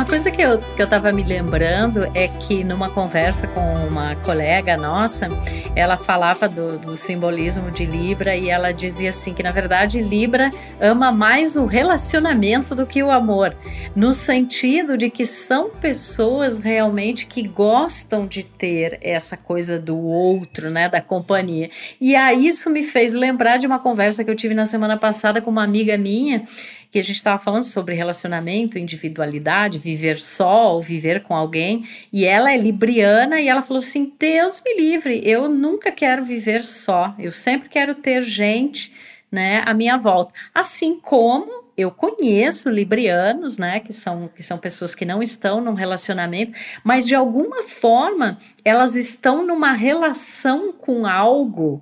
Uma 0.00 0.06
coisa 0.06 0.30
que 0.30 0.40
eu, 0.40 0.58
que 0.58 0.80
eu 0.80 0.88
tava 0.88 1.12
me 1.12 1.22
lembrando 1.22 2.06
é 2.14 2.26
que 2.26 2.64
numa 2.64 2.88
conversa 2.88 3.46
com 3.46 3.60
uma 3.86 4.16
colega 4.16 4.74
nossa, 4.74 5.28
ela 5.76 5.98
falava 5.98 6.48
do, 6.48 6.78
do 6.78 6.96
simbolismo 6.96 7.70
de 7.70 7.84
Libra 7.84 8.34
e 8.34 8.48
ela 8.48 8.72
dizia 8.72 9.10
assim 9.10 9.34
que 9.34 9.42
na 9.42 9.52
verdade 9.52 10.00
Libra 10.00 10.48
ama 10.80 11.12
mais 11.12 11.54
o 11.54 11.66
relacionamento 11.66 12.74
do 12.74 12.86
que 12.86 13.02
o 13.02 13.10
amor, 13.10 13.54
no 13.94 14.14
sentido 14.14 14.96
de 14.96 15.10
que 15.10 15.26
são 15.26 15.68
pessoas 15.68 16.60
realmente 16.60 17.26
que 17.26 17.46
gostam 17.46 18.26
de 18.26 18.42
ter 18.42 18.98
essa 19.02 19.36
coisa 19.36 19.78
do 19.78 19.98
outro, 19.98 20.70
né, 20.70 20.88
da 20.88 21.02
companhia. 21.02 21.68
E 22.00 22.16
aí 22.16 22.48
isso 22.48 22.70
me 22.70 22.84
fez 22.84 23.12
lembrar 23.12 23.58
de 23.58 23.66
uma 23.66 23.78
conversa 23.78 24.24
que 24.24 24.30
eu 24.30 24.34
tive 24.34 24.54
na 24.54 24.64
semana 24.64 24.96
passada 24.96 25.42
com 25.42 25.50
uma 25.50 25.62
amiga 25.62 25.98
minha 25.98 26.44
que 26.90 26.98
a 26.98 27.02
gente 27.02 27.16
estava 27.16 27.38
falando 27.38 27.62
sobre 27.62 27.94
relacionamento, 27.94 28.78
individualidade, 28.78 29.78
viver 29.78 30.18
só 30.18 30.74
ou 30.74 30.82
viver 30.82 31.22
com 31.22 31.34
alguém, 31.34 31.84
e 32.12 32.24
ela 32.24 32.52
é 32.52 32.56
libriana 32.56 33.40
e 33.40 33.48
ela 33.48 33.62
falou 33.62 33.78
assim: 33.78 34.12
Deus 34.18 34.60
me 34.64 34.76
livre, 34.76 35.20
eu 35.24 35.48
nunca 35.48 35.92
quero 35.92 36.24
viver 36.24 36.64
só, 36.64 37.14
eu 37.18 37.30
sempre 37.30 37.68
quero 37.68 37.94
ter 37.94 38.22
gente, 38.22 38.92
né, 39.30 39.62
à 39.64 39.72
minha 39.72 39.96
volta. 39.96 40.34
Assim 40.52 40.98
como 40.98 41.60
eu 41.76 41.90
conheço 41.90 42.68
librianos, 42.68 43.56
né, 43.56 43.80
que 43.80 43.92
são, 43.92 44.28
que 44.28 44.42
são 44.42 44.58
pessoas 44.58 44.94
que 44.94 45.04
não 45.04 45.22
estão 45.22 45.60
num 45.60 45.72
relacionamento, 45.72 46.58
mas 46.84 47.06
de 47.06 47.14
alguma 47.14 47.62
forma 47.62 48.38
elas 48.64 48.96
estão 48.96 49.46
numa 49.46 49.72
relação 49.72 50.72
com 50.72 51.06
algo 51.06 51.80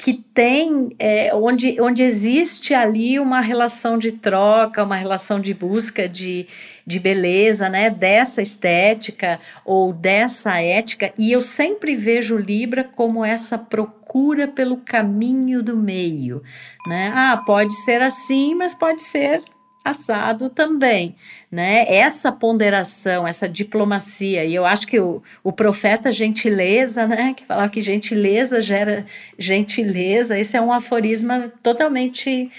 que 0.00 0.14
tem 0.14 0.96
é, 0.98 1.30
onde, 1.34 1.78
onde 1.78 2.02
existe 2.02 2.72
ali 2.72 3.20
uma 3.20 3.42
relação 3.42 3.98
de 3.98 4.12
troca, 4.12 4.82
uma 4.82 4.96
relação 4.96 5.38
de 5.38 5.52
busca 5.52 6.08
de, 6.08 6.46
de 6.86 6.98
beleza, 6.98 7.68
né? 7.68 7.90
Dessa 7.90 8.40
estética 8.40 9.38
ou 9.62 9.92
dessa 9.92 10.58
ética, 10.58 11.12
e 11.18 11.30
eu 11.30 11.42
sempre 11.42 11.94
vejo 11.94 12.38
Libra 12.38 12.82
como 12.82 13.22
essa 13.22 13.58
procura 13.58 14.48
pelo 14.48 14.78
caminho 14.78 15.62
do 15.62 15.76
meio, 15.76 16.42
né? 16.86 17.12
Ah, 17.14 17.36
pode 17.36 17.74
ser 17.84 18.00
assim, 18.00 18.54
mas 18.54 18.74
pode 18.74 19.02
ser 19.02 19.42
assado 19.84 20.48
também, 20.50 21.14
né? 21.50 21.84
Essa 21.88 22.30
ponderação, 22.30 23.26
essa 23.26 23.48
diplomacia, 23.48 24.44
e 24.44 24.54
eu 24.54 24.66
acho 24.66 24.86
que 24.86 25.00
o, 25.00 25.22
o 25.42 25.52
profeta 25.52 26.12
gentileza, 26.12 27.06
né? 27.06 27.34
Que 27.34 27.44
falava 27.44 27.68
que 27.68 27.80
gentileza 27.80 28.60
gera 28.60 29.06
gentileza, 29.38 30.38
esse 30.38 30.56
é 30.56 30.60
um 30.60 30.72
aforisma 30.72 31.52
totalmente 31.62 32.50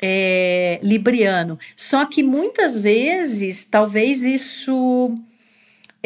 é, 0.00 0.80
libriano. 0.82 1.58
Só 1.74 2.04
que 2.06 2.22
muitas 2.22 2.80
vezes, 2.80 3.64
talvez 3.64 4.24
isso 4.24 5.16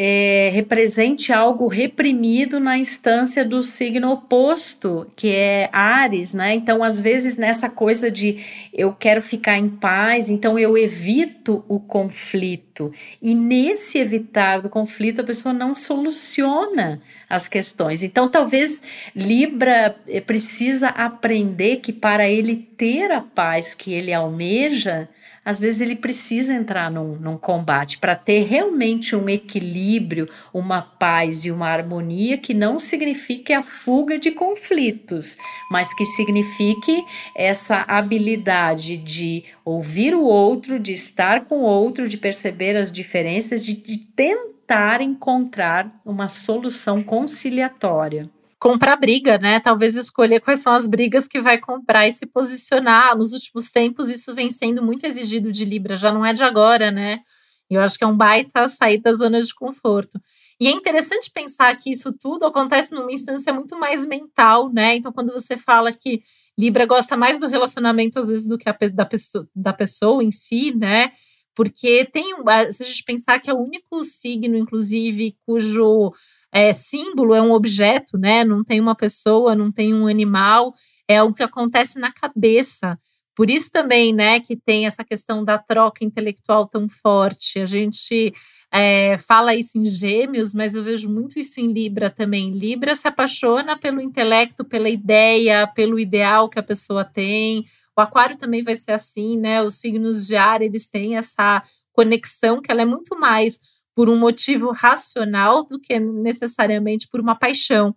é, 0.03 0.49
represente 0.51 1.31
algo 1.31 1.67
reprimido 1.67 2.59
na 2.59 2.75
instância 2.75 3.45
do 3.45 3.61
signo 3.61 4.09
oposto, 4.09 5.05
que 5.15 5.29
é 5.29 5.69
Ares, 5.71 6.33
né? 6.33 6.55
Então, 6.55 6.83
às 6.83 6.99
vezes, 6.99 7.37
nessa 7.37 7.69
coisa 7.69 8.09
de 8.09 8.43
eu 8.73 8.93
quero 8.93 9.21
ficar 9.21 9.59
em 9.59 9.69
paz, 9.69 10.31
então 10.31 10.57
eu 10.57 10.75
evito 10.75 11.63
o 11.67 11.79
conflito. 11.79 12.91
E 13.21 13.35
nesse 13.35 13.99
evitar 13.99 14.59
do 14.59 14.69
conflito, 14.69 15.21
a 15.21 15.23
pessoa 15.23 15.53
não 15.53 15.75
soluciona 15.75 16.99
as 17.29 17.47
questões. 17.47 18.01
Então, 18.01 18.27
talvez 18.27 18.81
Libra 19.15 19.95
eh, 20.09 20.19
precisa 20.19 20.87
aprender 20.87 21.75
que 21.75 21.93
para 21.93 22.27
ele 22.27 22.55
ter 22.55 23.11
a 23.11 23.21
paz 23.21 23.75
que 23.75 23.93
ele 23.93 24.11
almeja, 24.11 25.07
às 25.43 25.59
vezes 25.59 25.81
ele 25.81 25.95
precisa 25.95 26.53
entrar 26.53 26.91
num, 26.91 27.15
num 27.15 27.37
combate 27.37 27.97
para 27.97 28.15
ter 28.15 28.43
realmente 28.43 29.15
um 29.15 29.27
equilíbrio, 29.27 30.29
uma 30.53 30.81
paz 30.81 31.45
e 31.45 31.51
uma 31.51 31.67
harmonia 31.67 32.37
que 32.37 32.53
não 32.53 32.79
signifique 32.79 33.51
a 33.51 33.61
fuga 33.61 34.19
de 34.19 34.31
conflitos, 34.31 35.37
mas 35.69 35.93
que 35.93 36.05
signifique 36.05 37.03
essa 37.35 37.83
habilidade 37.87 38.97
de 38.97 39.43
ouvir 39.65 40.13
o 40.13 40.23
outro, 40.23 40.79
de 40.79 40.93
estar 40.93 41.45
com 41.45 41.61
o 41.61 41.65
outro, 41.65 42.07
de 42.07 42.17
perceber 42.17 42.75
as 42.75 42.91
diferenças, 42.91 43.65
de, 43.65 43.73
de 43.73 43.97
tentar 43.97 45.01
encontrar 45.01 45.99
uma 46.05 46.27
solução 46.27 47.01
conciliatória 47.01 48.29
comprar 48.61 48.95
briga, 48.95 49.39
né? 49.39 49.59
Talvez 49.59 49.95
escolher 49.95 50.39
quais 50.39 50.59
são 50.59 50.73
as 50.75 50.85
brigas 50.85 51.27
que 51.27 51.41
vai 51.41 51.57
comprar 51.57 52.07
e 52.07 52.11
se 52.11 52.27
posicionar. 52.27 53.17
Nos 53.17 53.33
últimos 53.33 53.71
tempos, 53.71 54.07
isso 54.07 54.35
vem 54.35 54.51
sendo 54.51 54.83
muito 54.83 55.03
exigido 55.03 55.51
de 55.51 55.65
Libra, 55.65 55.95
já 55.95 56.13
não 56.13 56.23
é 56.23 56.31
de 56.31 56.43
agora, 56.43 56.91
né? 56.91 57.21
Eu 57.67 57.81
acho 57.81 57.97
que 57.97 58.03
é 58.03 58.07
um 58.07 58.15
baita 58.15 58.67
sair 58.67 59.01
da 59.01 59.11
zona 59.13 59.41
de 59.41 59.51
conforto. 59.55 60.21
E 60.59 60.67
é 60.67 60.71
interessante 60.71 61.31
pensar 61.33 61.75
que 61.75 61.89
isso 61.89 62.13
tudo 62.13 62.45
acontece 62.45 62.93
numa 62.93 63.11
instância 63.11 63.51
muito 63.51 63.75
mais 63.79 64.05
mental, 64.05 64.71
né? 64.71 64.95
Então, 64.95 65.11
quando 65.11 65.33
você 65.33 65.57
fala 65.57 65.91
que 65.91 66.21
Libra 66.55 66.85
gosta 66.85 67.17
mais 67.17 67.39
do 67.39 67.47
relacionamento, 67.47 68.19
às 68.19 68.27
vezes, 68.27 68.45
do 68.45 68.59
que 68.59 68.69
a, 68.69 68.77
da, 68.93 69.05
pessoa, 69.05 69.47
da 69.55 69.73
pessoa 69.73 70.23
em 70.23 70.29
si, 70.29 70.71
né? 70.75 71.11
Porque 71.55 72.05
tem, 72.05 72.35
se 72.71 72.83
a 72.83 72.85
gente 72.85 73.03
pensar 73.03 73.39
que 73.39 73.49
é 73.49 73.53
o 73.53 73.59
único 73.59 74.03
signo, 74.03 74.55
inclusive, 74.55 75.35
cujo 75.47 76.13
é, 76.51 76.73
símbolo 76.73 77.33
é 77.33 77.41
um 77.41 77.51
objeto, 77.51 78.17
né? 78.17 78.43
Não 78.43 78.63
tem 78.63 78.79
uma 78.79 78.95
pessoa, 78.95 79.55
não 79.55 79.71
tem 79.71 79.93
um 79.93 80.07
animal, 80.07 80.73
é 81.07 81.21
o 81.23 81.33
que 81.33 81.43
acontece 81.43 81.99
na 81.99 82.11
cabeça. 82.11 82.97
Por 83.35 83.49
isso 83.49 83.71
também, 83.71 84.13
né, 84.13 84.39
que 84.41 84.57
tem 84.57 84.85
essa 84.85 85.03
questão 85.03 85.43
da 85.43 85.57
troca 85.57 86.03
intelectual 86.03 86.67
tão 86.67 86.89
forte. 86.89 87.59
A 87.59 87.65
gente 87.65 88.33
é, 88.71 89.17
fala 89.17 89.55
isso 89.55 89.77
em 89.77 89.85
Gêmeos, 89.85 90.53
mas 90.53 90.75
eu 90.75 90.83
vejo 90.83 91.09
muito 91.09 91.39
isso 91.39 91.59
em 91.59 91.71
Libra 91.71 92.09
também. 92.09 92.51
Libra 92.51 92.93
se 92.93 93.07
apaixona 93.07 93.77
pelo 93.77 94.01
intelecto, 94.01 94.65
pela 94.65 94.89
ideia, 94.89 95.65
pelo 95.65 95.97
ideal 95.97 96.49
que 96.49 96.59
a 96.59 96.63
pessoa 96.63 97.05
tem. 97.05 97.65
O 97.97 98.01
Aquário 98.01 98.37
também 98.37 98.63
vai 98.63 98.75
ser 98.75 98.91
assim, 98.91 99.37
né? 99.37 99.61
Os 99.61 99.75
signos 99.75 100.27
de 100.27 100.35
ar 100.35 100.61
eles 100.61 100.87
têm 100.87 101.17
essa 101.17 101.63
conexão 101.93 102.61
que 102.61 102.71
ela 102.71 102.81
é 102.81 102.85
muito 102.85 103.17
mais 103.17 103.59
por 103.95 104.09
um 104.09 104.17
motivo 104.17 104.71
racional 104.71 105.63
do 105.63 105.79
que 105.79 105.99
necessariamente 105.99 107.07
por 107.09 107.19
uma 107.19 107.35
paixão. 107.35 107.95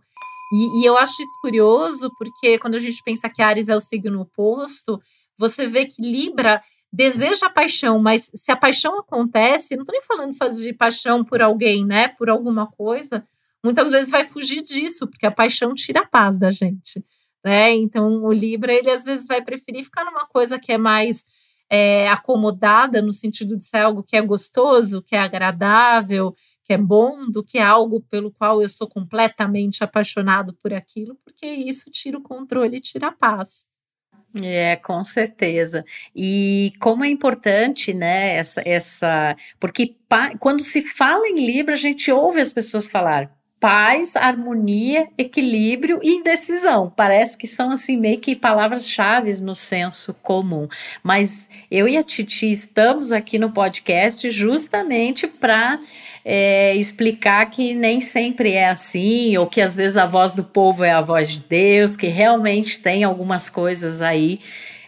E, 0.53 0.81
e, 0.81 0.85
eu 0.85 0.97
acho 0.97 1.23
isso 1.23 1.39
curioso, 1.41 2.11
porque 2.19 2.59
quando 2.59 2.75
a 2.75 2.79
gente 2.79 3.03
pensa 3.03 3.29
que 3.29 3.43
Ares 3.43 3.69
é 3.69 3.77
o 3.77 3.81
signo 3.81 4.21
oposto, 4.21 5.01
você 5.37 5.67
vê 5.67 5.87
que 5.87 6.03
Libra 6.03 6.61
deseja 6.93 7.47
a 7.47 7.51
paixão, 7.51 7.99
mas 7.99 8.31
se 8.35 8.53
a 8.53 8.57
paixão 8.57 8.99
acontece, 8.99 9.75
não 9.75 9.83
estou 9.83 9.93
nem 9.93 10.03
falando 10.03 10.33
só 10.33 10.47
de 10.47 10.73
paixão 10.73 11.25
por 11.25 11.43
alguém, 11.43 11.85
né? 11.85 12.09
Por 12.09 12.31
alguma 12.31 12.69
coisa, 12.69 13.27
muitas 13.65 13.91
vezes 13.91 14.11
vai 14.11 14.25
fugir 14.25 14.63
disso, 14.63 15.09
porque 15.09 15.27
a 15.27 15.31
paixão 15.31 15.75
tira 15.75 16.03
a 16.03 16.07
paz 16.07 16.39
da 16.39 16.51
gente. 16.51 17.05
Né? 17.45 17.75
Então, 17.75 18.23
o 18.23 18.33
Libra, 18.33 18.73
ele 18.73 18.91
às 18.91 19.05
vezes 19.05 19.27
vai 19.27 19.43
preferir 19.43 19.85
ficar 19.85 20.05
numa 20.05 20.27
coisa 20.27 20.59
que 20.59 20.73
é 20.73 20.79
mais 20.79 21.27
é, 21.71 22.09
acomodada 22.09 23.01
no 23.01 23.13
sentido 23.13 23.57
de 23.57 23.67
ser 23.67 23.79
algo 23.79 24.03
que 24.03 24.17
é 24.17 24.23
gostoso, 24.23 25.03
que 25.03 25.17
é 25.17 25.19
agradável, 25.19 26.35
que 26.65 26.73
é 26.73 26.79
bom, 26.79 27.31
do 27.31 27.43
que 27.45 27.59
algo 27.59 28.01
pelo 28.01 28.31
qual 28.33 28.63
eu 28.63 28.69
sou 28.69 28.89
completamente 28.89 29.85
apaixonado 29.85 30.55
por 30.63 30.73
aquilo, 30.73 31.17
porque 31.25 31.47
isso 31.47 31.91
tira 31.91 32.19
o 32.19 32.23
controle 32.23 32.77
e 32.77 32.81
tira 32.81 33.09
a 33.09 33.13
paz. 33.13 33.67
É, 34.43 34.75
com 34.77 35.05
certeza. 35.05 35.85
E 36.15 36.73
como 36.81 37.05
é 37.05 37.09
importante, 37.09 37.95
né, 37.95 38.35
essa, 38.37 38.63
essa 38.65 39.37
porque 39.61 39.97
quando 40.41 40.61
se 40.61 40.83
fala 40.83 41.29
em 41.29 41.47
Libra, 41.47 41.75
a 41.75 41.79
gente 41.79 42.11
ouve 42.11 42.41
as 42.41 42.53
pessoas 42.53 42.91
falar 42.91 43.31
paz, 43.65 44.15
harmonia, 44.15 45.09
equilíbrio 45.17 45.99
e 46.03 46.17
indecisão. 46.17 46.93
Parece 46.95 47.39
que 47.39 47.47
são 47.47 47.71
assim 47.71 47.97
meio 47.97 48.21
que 48.21 48.37
palavras-chave 48.37 49.33
no 49.43 49.55
senso 49.55 50.13
comum. 50.23 50.69
Mas 51.03 51.49
eu 51.71 51.89
e 51.89 51.97
a 51.97 52.03
Titi 52.03 52.51
estamos 52.51 53.11
aqui 53.11 53.39
no 53.39 53.53
podcast 53.53 54.31
justamente 54.31 55.27
para 55.27 55.81
é, 56.23 56.77
explicar 56.77 57.49
que 57.49 57.73
nem 57.73 58.03
sempre 58.03 58.53
é 58.53 58.69
assim, 58.69 59.35
ou 59.39 59.47
que 59.47 59.63
às 59.63 59.77
vezes 59.77 59.97
a 59.97 60.05
voz 60.05 60.35
do 60.35 60.45
povo 60.45 60.85
é 60.85 60.93
a 60.93 61.01
voz 61.01 61.31
de 61.31 61.41
Deus, 61.41 61.97
que 61.97 62.09
realmente 62.09 62.79
tem 62.79 63.03
algumas 63.03 63.49
coisas 63.49 64.03
aí 64.03 64.41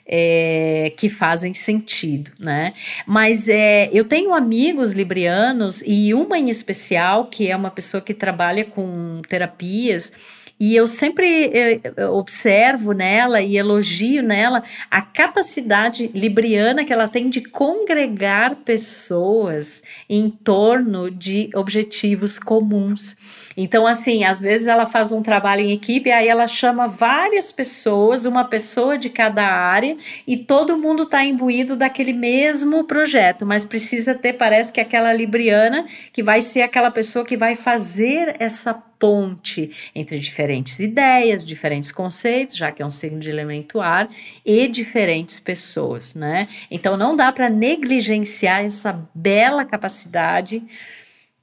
é, 0.07 0.93
que 0.97 1.09
fazem 1.09 1.53
sentido, 1.53 2.31
né? 2.39 2.73
Mas 3.07 3.49
é, 3.49 3.91
eu 3.93 4.05
tenho 4.05 4.33
amigos 4.33 4.93
librianos 4.93 5.83
e 5.85 6.15
uma 6.15 6.39
em 6.39 6.49
especial 6.49 7.27
que 7.27 7.51
é 7.51 7.57
uma 7.57 7.71
pessoa 7.71 8.01
que 8.01 8.15
trabalha 8.15 8.65
com 8.65 9.17
terapias 9.29 10.13
e 10.59 10.75
eu 10.75 10.87
sempre 10.87 11.81
eu 11.97 12.15
observo 12.15 12.93
nela 12.93 13.43
e 13.43 13.59
elogio 13.59 14.23
nela 14.23 14.63
a 14.91 15.03
capacidade 15.03 16.11
libriana 16.15 16.85
que 16.85 16.93
ela 16.93 17.09
tem 17.09 17.29
de 17.29 17.43
congregar 17.43 18.57
pessoas 18.57 19.83
em 20.09 20.31
torno 20.31 21.11
de 21.11 21.51
objetivos 21.55 22.39
comuns. 22.39 23.17
Então, 23.57 23.87
assim, 23.87 24.25
às 24.25 24.41
vezes 24.41 24.67
ela 24.67 24.87
faz 24.87 25.13
um 25.13 25.23
trabalho 25.23 25.63
em 25.63 25.73
equipe, 25.73 26.11
aí 26.11 26.29
ela 26.29 26.47
chama 26.47 26.87
várias 26.87 27.51
pessoas, 27.51 28.27
uma 28.27 28.45
pessoa 28.45 28.99
de 28.99 29.09
cada 29.09 29.47
área, 29.47 29.97
e 30.27 30.37
todo 30.37 30.77
mundo 30.77 31.05
está 31.05 31.25
imbuído 31.25 31.77
daquele 31.77 32.13
mesmo 32.13 32.85
projeto, 32.85 33.47
mas 33.47 33.65
precisa 33.65 34.15
ter, 34.15 34.35
parece 34.35 34.73
que 34.73 34.81
aquela 34.81 35.13
libriana 35.13 35.85
que 36.13 36.23
vai 36.23 36.43
ser 36.43 36.63
aquela 36.63 36.91
pessoa 36.91 37.25
que 37.25 37.37
vai 37.37 37.55
fazer 37.55 38.37
essa 38.39 38.75
ponte 38.99 39.71
entre 39.95 40.19
diferentes 40.19 40.81
ideias, 40.81 41.45
diferentes 41.45 41.93
conceitos, 41.93 42.57
já 42.57 42.73
que 42.73 42.83
é 42.83 42.87
um 42.87 42.91
signo 42.91 43.21
de 43.21 43.29
elemento 43.29 43.81
ar, 43.81 44.09
e 44.45 44.67
diferentes 44.69 45.41
pessoas, 45.41 46.15
né? 46.15 46.49
Então 46.71 46.97
não 46.97 47.15
dá 47.15 47.33
para 47.33 47.49
negligenciar 47.49 48.65
essa 48.65 49.09
bela 49.15 49.65
capacidade 49.65 50.63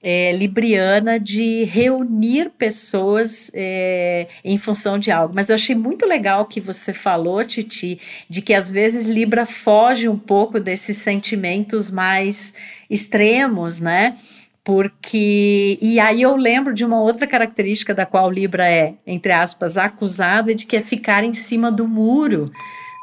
é, 0.03 0.33
libriana 0.33 1.17
de 1.17 1.63
reunir 1.63 2.50
pessoas 2.57 3.50
é, 3.53 4.27
em 4.43 4.57
função 4.57 5.00
de 5.00 5.10
algo. 5.10 5.33
Mas 5.33 5.50
eu 5.50 5.55
achei 5.55 5.74
muito 5.74 6.05
legal 6.05 6.45
que 6.45 6.60
você 6.60 6.91
falou, 6.91 7.41
Titi, 7.45 7.98
de 8.29 8.41
que 8.41 8.53
às 8.53 8.69
vezes 8.69 9.07
Libra 9.07 9.45
foge 9.45 10.10
um 10.10 10.19
pouco 10.19 10.60
desses 10.60 10.98
sentimentos 10.98 11.89
mais 11.89 12.53
extremos, 12.89 13.79
né? 13.79 14.13
Porque 14.63 15.77
e 15.82 16.00
aí 16.00 16.22
eu 16.22 16.36
lembro 16.36 16.74
de 16.74 16.86
uma 16.86 17.01
outra 17.01 17.27
característica 17.27 17.93
da 17.93 18.05
qual 18.05 18.32
Libra 18.32 18.70
é, 18.70 18.96
entre 19.05 19.32
aspas, 19.32 19.77
acusado, 19.77 20.51
é 20.51 20.53
de 20.53 20.65
que 20.65 20.77
é 20.77 20.82
ficar 20.82 21.24
em 21.24 21.34
cima 21.34 21.72
do 21.72 21.88
muro, 21.88 22.50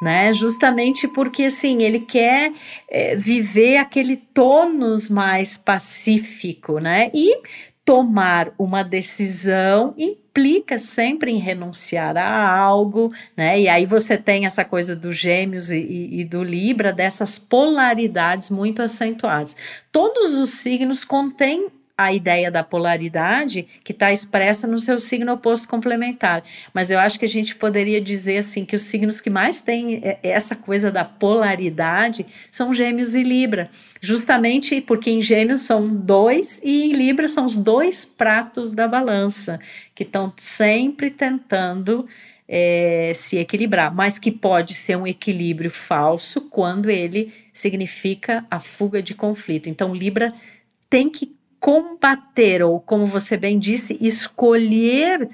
né? 0.02 0.32
Justamente 0.32 1.06
porque 1.06 1.44
assim 1.44 1.82
ele 1.82 2.00
quer 2.00 2.52
é, 2.88 3.14
viver 3.14 3.76
aquele 3.76 4.16
tônus 4.16 5.08
mais 5.10 5.58
pacífico, 5.58 6.78
né? 6.78 7.10
E 7.12 7.42
tomar 7.84 8.52
uma 8.58 8.82
decisão 8.82 9.94
implica 10.30 10.78
sempre 10.78 11.32
em 11.32 11.38
renunciar 11.38 12.16
a 12.16 12.56
algo, 12.56 13.12
né? 13.36 13.60
E 13.60 13.68
aí 13.68 13.84
você 13.84 14.16
tem 14.16 14.46
essa 14.46 14.64
coisa 14.64 14.94
dos 14.94 15.16
gêmeos 15.16 15.70
e, 15.70 15.78
e, 15.78 16.20
e, 16.20 16.24
do 16.24 16.42
Libra, 16.42 16.92
dessas 16.92 17.38
polaridades 17.38 18.48
muito 18.48 18.80
acentuadas. 18.80 19.56
Todos 19.90 20.34
os 20.34 20.50
signos 20.50 21.04
contêm 21.04 21.68
a 22.00 22.14
ideia 22.14 22.50
da 22.50 22.64
polaridade 22.64 23.66
que 23.84 23.92
está 23.92 24.10
expressa 24.10 24.66
no 24.66 24.78
seu 24.78 24.98
signo 24.98 25.34
oposto 25.34 25.68
complementar. 25.68 26.42
Mas 26.72 26.90
eu 26.90 26.98
acho 26.98 27.18
que 27.18 27.26
a 27.26 27.28
gente 27.28 27.54
poderia 27.54 28.00
dizer 28.00 28.38
assim 28.38 28.64
que 28.64 28.74
os 28.74 28.80
signos 28.82 29.20
que 29.20 29.28
mais 29.28 29.60
têm 29.60 30.00
é, 30.02 30.18
essa 30.22 30.56
coisa 30.56 30.90
da 30.90 31.04
polaridade 31.04 32.24
são 32.50 32.72
Gêmeos 32.72 33.14
e 33.14 33.22
Libra, 33.22 33.68
justamente 34.00 34.80
porque 34.80 35.10
em 35.10 35.20
Gêmeos 35.20 35.60
são 35.60 35.94
dois 35.94 36.58
e 36.64 36.86
em 36.86 36.92
Libra 36.92 37.28
são 37.28 37.44
os 37.44 37.58
dois 37.58 38.06
pratos 38.06 38.72
da 38.72 38.88
balança 38.88 39.60
que 39.94 40.02
estão 40.02 40.32
sempre 40.38 41.10
tentando 41.10 42.06
é, 42.48 43.12
se 43.14 43.36
equilibrar, 43.36 43.94
mas 43.94 44.18
que 44.18 44.30
pode 44.30 44.72
ser 44.72 44.96
um 44.96 45.06
equilíbrio 45.06 45.70
falso 45.70 46.40
quando 46.40 46.88
ele 46.88 47.30
significa 47.52 48.46
a 48.50 48.58
fuga 48.58 49.02
de 49.02 49.14
conflito. 49.14 49.68
Então, 49.68 49.94
Libra 49.94 50.32
tem 50.88 51.10
que 51.10 51.38
combater, 51.60 52.62
ou 52.62 52.80
como 52.80 53.04
você 53.04 53.36
bem 53.36 53.58
disse, 53.58 53.98
escolher 54.00 55.28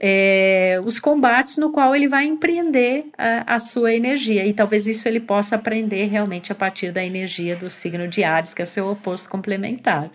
é, 0.00 0.80
os 0.84 0.98
combates 0.98 1.58
no 1.58 1.70
qual 1.70 1.94
ele 1.94 2.08
vai 2.08 2.24
empreender 2.24 3.06
a, 3.16 3.54
a, 3.54 3.58
sua 3.60 3.94
energia. 3.94 4.44
E 4.44 4.52
talvez 4.52 4.88
isso 4.88 5.06
ele 5.06 5.20
possa 5.20 5.54
aprender 5.54 6.06
realmente 6.06 6.50
a 6.50 6.54
partir 6.54 6.90
da 6.90 7.04
energia 7.04 7.54
do 7.54 7.70
signo 7.70 8.08
de 8.08 8.24
Ares, 8.24 8.52
que 8.52 8.62
é 8.62 8.64
o 8.64 8.66
seu 8.66 8.90
oposto 8.90 9.28
complementar. 9.30 10.10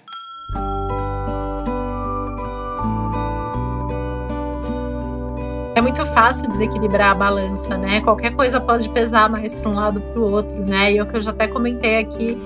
É 5.76 5.82
muito 5.82 6.06
fácil 6.06 6.50
desequilibrar 6.50 7.12
a 7.12 7.16
balança, 7.16 7.78
né? 7.78 8.02
Qualquer 8.02 8.34
coisa 8.34 8.62
pode 8.62 8.88
pesar 8.90 9.30
mais 9.30 9.54
para 9.54 9.70
um 9.70 9.76
lado 9.76 10.00
para 10.00 10.20
o 10.20 10.32
outro, 10.32 10.66
né? 10.66 10.94
E 10.94 10.98
é 10.98 11.04
o 11.04 11.06
que 11.06 11.18
eu 11.18 11.22
já 11.22 11.32
até 11.32 11.48
comentei 11.48 12.00
aqui 12.00 12.38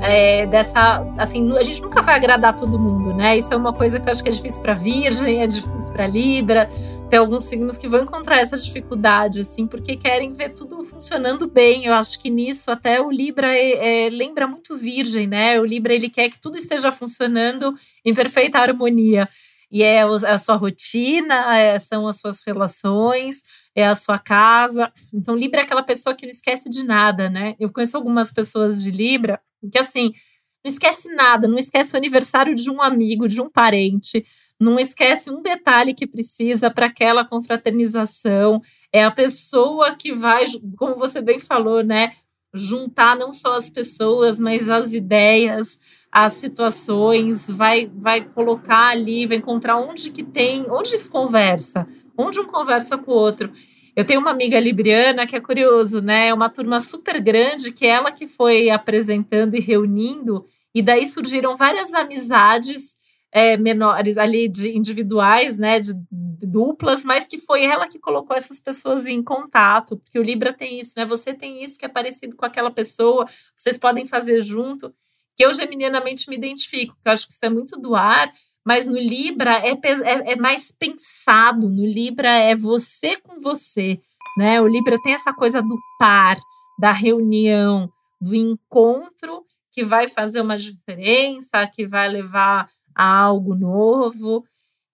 é, 0.00 0.46
dessa. 0.46 1.00
Assim, 1.16 1.50
a 1.56 1.62
gente 1.62 1.82
nunca 1.82 2.02
vai 2.02 2.14
agradar 2.14 2.56
todo 2.56 2.78
mundo, 2.78 3.14
né? 3.14 3.36
Isso 3.36 3.52
é 3.52 3.56
uma 3.56 3.72
coisa 3.72 3.98
que 3.98 4.08
eu 4.08 4.10
acho 4.10 4.22
que 4.22 4.28
é 4.28 4.32
difícil 4.32 4.62
para 4.62 4.74
Virgem, 4.74 5.42
é 5.42 5.46
difícil 5.46 5.92
para 5.92 6.06
Libra. 6.06 6.68
Tem 7.10 7.18
alguns 7.18 7.44
signos 7.44 7.78
que 7.78 7.88
vão 7.88 8.02
encontrar 8.02 8.38
essa 8.38 8.56
dificuldade, 8.56 9.40
assim, 9.40 9.66
porque 9.66 9.96
querem 9.96 10.32
ver 10.32 10.52
tudo 10.52 10.84
funcionando 10.84 11.48
bem. 11.48 11.86
Eu 11.86 11.94
acho 11.94 12.18
que 12.18 12.28
nisso 12.28 12.70
até 12.70 13.00
o 13.00 13.10
Libra 13.10 13.56
é, 13.56 14.06
é, 14.06 14.10
lembra 14.10 14.46
muito 14.46 14.76
Virgem, 14.76 15.26
né? 15.26 15.58
O 15.58 15.64
Libra 15.64 15.94
ele 15.94 16.10
quer 16.10 16.28
que 16.28 16.40
tudo 16.40 16.58
esteja 16.58 16.92
funcionando 16.92 17.74
em 18.04 18.14
perfeita 18.14 18.58
harmonia. 18.58 19.28
E 19.70 19.82
é 19.82 20.02
a 20.02 20.38
sua 20.38 20.56
rotina, 20.56 21.58
é, 21.58 21.78
são 21.78 22.06
as 22.06 22.18
suas 22.20 22.42
relações, 22.42 23.42
é 23.74 23.86
a 23.86 23.94
sua 23.94 24.18
casa. 24.18 24.90
Então, 25.12 25.34
Libra 25.34 25.60
é 25.60 25.64
aquela 25.64 25.82
pessoa 25.82 26.14
que 26.14 26.24
não 26.24 26.30
esquece 26.30 26.70
de 26.70 26.84
nada, 26.84 27.28
né? 27.28 27.54
Eu 27.60 27.70
conheço 27.70 27.96
algumas 27.96 28.32
pessoas 28.32 28.82
de 28.82 28.90
Libra 28.90 29.38
que, 29.70 29.78
assim, 29.78 30.12
não 30.64 30.72
esquece 30.72 31.14
nada, 31.14 31.48
não 31.48 31.58
esquece 31.58 31.94
o 31.94 31.96
aniversário 31.96 32.54
de 32.54 32.70
um 32.70 32.82
amigo, 32.82 33.28
de 33.28 33.40
um 33.40 33.48
parente, 33.48 34.24
não 34.60 34.78
esquece 34.78 35.30
um 35.30 35.40
detalhe 35.40 35.94
que 35.94 36.06
precisa 36.06 36.70
para 36.70 36.86
aquela 36.86 37.24
confraternização. 37.24 38.60
É 38.92 39.04
a 39.04 39.10
pessoa 39.10 39.94
que 39.94 40.12
vai, 40.12 40.44
como 40.76 40.96
você 40.96 41.20
bem 41.20 41.38
falou, 41.38 41.82
né? 41.84 42.10
Juntar 42.52 43.16
não 43.16 43.30
só 43.30 43.56
as 43.56 43.70
pessoas, 43.70 44.40
mas 44.40 44.68
as 44.68 44.92
ideias, 44.92 45.78
as 46.10 46.32
situações, 46.32 47.48
vai, 47.48 47.90
vai 47.94 48.22
colocar 48.22 48.88
ali, 48.88 49.26
vai 49.26 49.36
encontrar 49.36 49.76
onde 49.76 50.10
que 50.10 50.24
tem, 50.24 50.66
onde 50.70 50.98
se 50.98 51.08
conversa, 51.08 51.86
onde 52.16 52.40
um 52.40 52.46
conversa 52.46 52.98
com 52.98 53.12
o 53.12 53.14
outro. 53.14 53.52
Eu 53.98 54.04
tenho 54.04 54.20
uma 54.20 54.30
amiga 54.30 54.60
libriana 54.60 55.26
que 55.26 55.34
é 55.34 55.40
curioso, 55.40 56.00
né? 56.00 56.28
É 56.28 56.32
uma 56.32 56.48
turma 56.48 56.78
super 56.78 57.20
grande 57.20 57.72
que 57.72 57.84
ela 57.84 58.12
que 58.12 58.28
foi 58.28 58.70
apresentando 58.70 59.56
e 59.56 59.60
reunindo, 59.60 60.46
e 60.72 60.80
daí 60.80 61.04
surgiram 61.04 61.56
várias 61.56 61.92
amizades 61.92 62.96
é, 63.32 63.56
menores 63.56 64.16
ali 64.16 64.48
de 64.48 64.70
individuais, 64.70 65.58
né? 65.58 65.80
De, 65.80 65.94
de 66.12 66.46
duplas, 66.46 67.04
mas 67.04 67.26
que 67.26 67.38
foi 67.38 67.64
ela 67.64 67.88
que 67.88 67.98
colocou 67.98 68.36
essas 68.36 68.60
pessoas 68.60 69.04
em 69.08 69.20
contato, 69.20 69.96
porque 69.96 70.20
o 70.20 70.22
Libra 70.22 70.52
tem 70.52 70.78
isso, 70.78 70.92
né? 70.96 71.04
Você 71.04 71.34
tem 71.34 71.64
isso 71.64 71.76
que 71.76 71.84
é 71.84 71.88
parecido 71.88 72.36
com 72.36 72.46
aquela 72.46 72.70
pessoa, 72.70 73.26
vocês 73.56 73.76
podem 73.76 74.06
fazer 74.06 74.40
junto 74.42 74.94
que 75.36 75.44
eu 75.44 75.52
geminianamente 75.52 76.30
me 76.30 76.36
identifico, 76.36 76.96
que 77.02 77.08
eu 77.08 77.12
acho 77.12 77.26
que 77.26 77.32
isso 77.32 77.44
é 77.44 77.50
muito 77.50 77.76
do 77.76 77.96
ar, 77.96 78.32
mas 78.68 78.86
no 78.86 78.98
Libra 78.98 79.66
é, 79.66 79.70
é, 79.70 80.32
é 80.32 80.36
mais 80.36 80.70
pensado, 80.70 81.70
no 81.70 81.86
Libra 81.86 82.28
é 82.28 82.54
você 82.54 83.16
com 83.16 83.40
você, 83.40 83.98
né? 84.36 84.60
O 84.60 84.66
Libra 84.66 85.00
tem 85.00 85.14
essa 85.14 85.32
coisa 85.32 85.62
do 85.62 85.78
par, 85.98 86.36
da 86.78 86.92
reunião, 86.92 87.90
do 88.20 88.34
encontro 88.34 89.42
que 89.72 89.82
vai 89.82 90.06
fazer 90.06 90.42
uma 90.42 90.58
diferença, 90.58 91.66
que 91.66 91.86
vai 91.86 92.10
levar 92.10 92.68
a 92.94 93.10
algo 93.22 93.54
novo. 93.54 94.44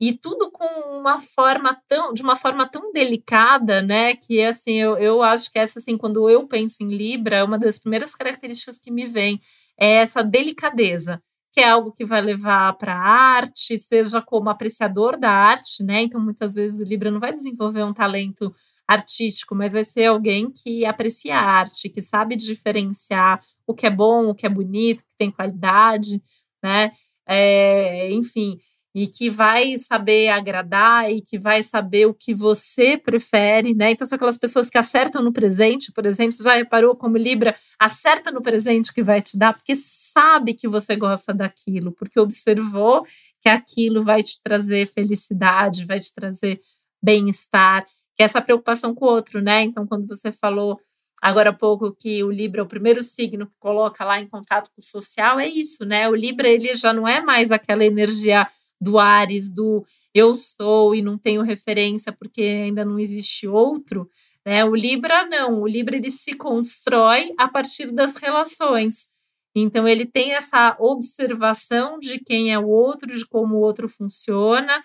e 0.01 0.13
tudo 0.13 0.53
com 0.53 0.67
uma 0.97 1.21
forma 1.21 1.77
tão, 1.89 2.13
de 2.13 2.23
uma 2.23 2.37
forma 2.37 2.69
tão 2.69 2.93
delicada, 2.93 3.83
né? 3.83 4.15
Que 4.15 4.41
assim, 4.41 4.75
eu, 4.75 4.97
eu 4.99 5.21
acho 5.21 5.51
que 5.51 5.59
essa, 5.59 5.81
assim, 5.81 5.97
quando 5.99 6.31
eu 6.31 6.47
penso 6.47 6.85
em 6.85 6.97
Libra, 6.97 7.45
uma 7.45 7.59
das 7.59 7.81
primeiras 7.81 8.15
características 8.15 8.79
que 8.79 8.93
me 8.93 9.05
vem 9.05 9.41
é 9.77 9.95
essa 9.95 10.23
delicadeza, 10.23 11.21
que 11.55 11.61
é 11.61 11.71
algo 11.71 11.93
que 11.93 12.05
vai 12.05 12.21
levar 12.21 12.73
para 12.73 12.93
a 12.93 12.99
arte, 12.99 13.79
seja 13.79 14.21
como 14.21 14.51
apreciador 14.51 15.17
da 15.17 15.31
arte, 15.31 15.85
né? 15.85 16.03
Então, 16.03 16.21
muitas 16.21 16.57
vezes 16.57 16.81
o 16.81 16.85
Libra 16.85 17.13
não 17.13 17.21
vai 17.21 17.33
desenvolver 17.33 17.85
um 17.85 17.95
talento 17.95 18.53
artístico, 18.89 19.55
mas 19.55 19.73
vai 19.73 19.85
ser 19.85 20.07
alguém 20.07 20.51
que 20.51 20.85
aprecia 20.85 21.37
a 21.39 21.43
arte, 21.43 21.89
que 21.89 22.03
sabe 22.03 22.35
diferenciar 22.35 23.41
o 23.69 23.73
que 23.73 23.87
é 23.87 23.91
bom, 23.91 24.29
o 24.29 24.35
que 24.35 24.45
é 24.45 24.49
bonito, 24.49 25.05
que 25.05 25.17
tem 25.17 25.31
qualidade, 25.31 26.21
né? 26.61 26.91
É, 27.25 28.11
enfim, 28.13 28.59
e 28.95 29.09
que 29.09 29.29
vai 29.29 29.77
saber 29.77 30.29
agradar 30.29 31.11
e 31.11 31.21
que 31.21 31.37
vai 31.37 31.63
saber 31.65 32.07
o 32.07 32.15
que 32.15 32.33
você 32.33 32.97
prefere, 32.97 33.75
né? 33.75 33.91
Então, 33.91 34.07
são 34.07 34.15
aquelas 34.15 34.39
pessoas 34.39 34.71
que 34.71 34.79
acertam 34.79 35.21
no 35.21 35.33
presente, 35.33 35.91
por 35.91 36.07
exemplo, 36.07 36.33
você 36.33 36.45
já 36.45 36.55
reparou 36.55 36.95
como 36.95 37.17
Libra 37.17 37.57
acerta 37.77 38.31
no 38.31 38.41
presente 38.41 38.95
que 38.95 39.03
vai 39.03 39.21
te 39.21 39.37
dar, 39.37 39.53
porque 39.53 39.75
sabe 39.75 40.55
que 40.55 40.69
você 40.69 40.95
gosta 40.95 41.35
daquilo, 41.35 41.91
porque 41.91 42.21
observou 42.21 43.05
que 43.41 43.49
aquilo 43.49 44.05
vai 44.05 44.23
te 44.23 44.41
trazer 44.43 44.87
felicidade, 44.87 45.85
vai 45.85 45.99
te 45.99 46.15
trazer 46.15 46.61
bem-estar, 47.03 47.85
que 48.17 48.23
é 48.23 48.25
essa 48.25 48.41
preocupação 48.41 48.95
com 48.95 49.07
o 49.07 49.09
outro, 49.09 49.43
né? 49.43 49.63
Então, 49.63 49.87
quando 49.87 50.07
você 50.07 50.31
falou 50.31 50.79
agora 51.21 51.51
há 51.51 51.53
pouco 51.53 51.93
que 51.93 52.23
o 52.23 52.31
Libra 52.31 52.61
é 52.61 52.65
o 52.65 52.69
primeiro 52.69 53.03
signo 53.03 53.47
que 53.47 53.55
coloca 53.59 54.05
lá 54.05 54.21
em 54.21 54.29
contato 54.29 54.71
com 54.71 54.79
o 54.79 54.83
social, 54.83 55.41
é 55.41 55.49
isso, 55.49 55.85
né? 55.85 56.09
O 56.09 56.15
Libra, 56.15 56.49
ele 56.49 56.75
já 56.75 56.93
não 56.93 57.09
é 57.09 57.21
mais 57.21 57.51
aquela 57.51 57.85
energia 57.85 58.47
do 58.81 58.99
Ares, 58.99 59.53
do 59.53 59.85
eu 60.15 60.35
sou 60.35 60.95
e 60.95 61.03
não 61.03 61.19
tenho 61.19 61.43
referência 61.43 62.13
porque 62.13 62.43
ainda 62.43 62.85
não 62.85 62.99
existe 62.99 63.47
outro, 63.49 64.09
né? 64.45 64.65
O 64.65 64.75
Libra 64.75 65.27
não, 65.27 65.63
o 65.63 65.67
Libra 65.67 65.97
ele 65.97 66.11
se 66.11 66.35
constrói 66.35 67.31
a 67.39 67.49
partir 67.49 67.91
das 67.91 68.17
relações. 68.17 69.09
Então 69.55 69.87
ele 69.87 70.05
tem 70.05 70.33
essa 70.35 70.77
observação 70.79 71.99
de 71.99 72.19
quem 72.19 72.53
é 72.53 72.59
o 72.59 72.69
outro, 72.69 73.15
de 73.17 73.25
como 73.27 73.57
o 73.57 73.61
outro 73.61 73.89
funciona 73.89 74.83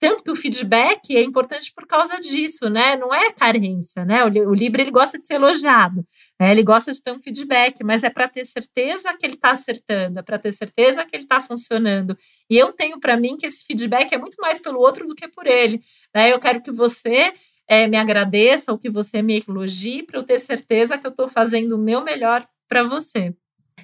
tanto 0.00 0.24
que 0.24 0.30
o 0.30 0.36
feedback 0.36 1.16
é 1.16 1.22
importante 1.22 1.72
por 1.74 1.86
causa 1.86 2.20
disso, 2.20 2.68
né? 2.68 2.96
Não 2.96 3.12
é 3.14 3.32
carência, 3.32 4.04
né? 4.04 4.24
O, 4.24 4.50
o 4.50 4.54
Libra 4.54 4.82
ele 4.82 4.90
gosta 4.90 5.18
de 5.18 5.26
ser 5.26 5.34
elogiado, 5.34 6.04
né? 6.40 6.50
ele 6.50 6.62
gosta 6.62 6.92
de 6.92 7.02
ter 7.02 7.12
um 7.12 7.22
feedback, 7.22 7.82
mas 7.82 8.04
é 8.04 8.10
para 8.10 8.28
ter 8.28 8.44
certeza 8.44 9.14
que 9.14 9.24
ele 9.24 9.34
está 9.34 9.52
acertando, 9.52 10.18
é 10.18 10.22
para 10.22 10.38
ter 10.38 10.52
certeza 10.52 11.04
que 11.04 11.16
ele 11.16 11.22
está 11.22 11.40
funcionando. 11.40 12.16
E 12.50 12.56
eu 12.56 12.72
tenho 12.72 12.98
para 13.00 13.16
mim 13.16 13.36
que 13.36 13.46
esse 13.46 13.64
feedback 13.64 14.12
é 14.12 14.18
muito 14.18 14.36
mais 14.40 14.60
pelo 14.60 14.78
outro 14.78 15.06
do 15.06 15.14
que 15.14 15.28
por 15.28 15.46
ele. 15.46 15.80
Né? 16.14 16.32
Eu 16.32 16.38
quero 16.38 16.60
que 16.60 16.70
você 16.70 17.32
é, 17.68 17.86
me 17.86 17.96
agradeça 17.96 18.72
ou 18.72 18.78
que 18.78 18.90
você 18.90 19.22
me 19.22 19.42
elogie 19.48 20.02
para 20.02 20.18
eu 20.18 20.22
ter 20.22 20.38
certeza 20.38 20.98
que 20.98 21.06
eu 21.06 21.10
estou 21.10 21.28
fazendo 21.28 21.76
o 21.76 21.78
meu 21.78 22.02
melhor 22.02 22.46
para 22.68 22.82
você. 22.82 23.34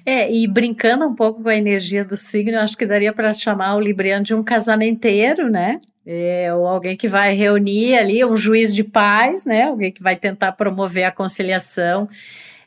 É, 0.05 0.31
e 0.31 0.47
brincando 0.47 1.05
um 1.05 1.13
pouco 1.13 1.43
com 1.43 1.49
a 1.49 1.55
energia 1.55 2.03
do 2.03 2.15
signo, 2.15 2.57
acho 2.57 2.75
que 2.75 2.85
daria 2.85 3.13
para 3.13 3.31
chamar 3.33 3.75
o 3.75 3.79
Libriano 3.79 4.23
de 4.23 4.33
um 4.33 4.43
casamenteiro, 4.43 5.49
né? 5.49 5.79
É, 6.05 6.51
ou 6.53 6.65
alguém 6.65 6.95
que 6.95 7.07
vai 7.07 7.35
reunir 7.35 7.95
ali 7.95 8.25
um 8.25 8.35
juiz 8.35 8.73
de 8.73 8.83
paz, 8.83 9.45
né? 9.45 9.63
Alguém 9.63 9.91
que 9.91 10.01
vai 10.01 10.15
tentar 10.15 10.53
promover 10.53 11.03
a 11.03 11.11
conciliação 11.11 12.07